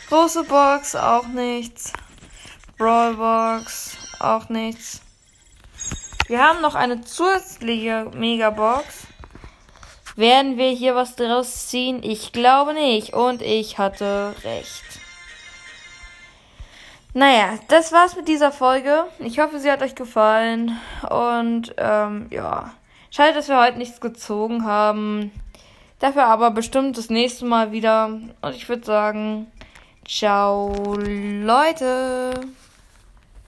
Große 0.09 0.45
Box, 0.45 0.97
auch 0.97 1.27
nichts. 1.27 1.93
Brawlbox, 2.79 3.99
auch 4.21 4.49
nichts. 4.49 5.03
Wir 6.29 6.43
haben 6.43 6.63
noch 6.63 6.75
eine 6.75 7.03
zusätzliche 7.03 8.11
Megabox. 8.15 9.07
Werden 10.17 10.57
wir 10.57 10.71
hier 10.71 10.95
was 10.95 11.15
draus 11.15 11.69
ziehen? 11.69 12.03
Ich 12.03 12.33
glaube 12.33 12.73
nicht. 12.73 13.13
Und 13.13 13.43
ich 13.43 13.77
hatte 13.77 14.35
recht. 14.45 14.83
Naja, 17.13 17.59
das 17.69 17.93
war's 17.93 18.17
mit 18.17 18.29
dieser 18.29 18.51
Folge. 18.51 19.05
Ich 19.19 19.39
hoffe, 19.39 19.59
sie 19.59 19.71
hat 19.71 19.83
euch 19.83 19.95
gefallen. 19.95 20.81
Und 21.11 21.75
ähm, 21.77 22.29
ja. 22.31 22.73
Schade, 23.11 23.35
dass 23.35 23.49
wir 23.49 23.61
heute 23.61 23.77
nichts 23.77 24.01
gezogen 24.01 24.65
haben. 24.65 25.33
Dafür 25.99 26.25
aber 26.25 26.51
bestimmt 26.51 26.97
das 26.97 27.11
nächste 27.11 27.45
Mal 27.45 27.73
wieder. 27.73 28.07
Und 28.07 28.55
ich 28.55 28.69
würde 28.71 28.87
sagen, 28.87 29.53
ciao, 30.09 30.73
Leute. 30.97 32.58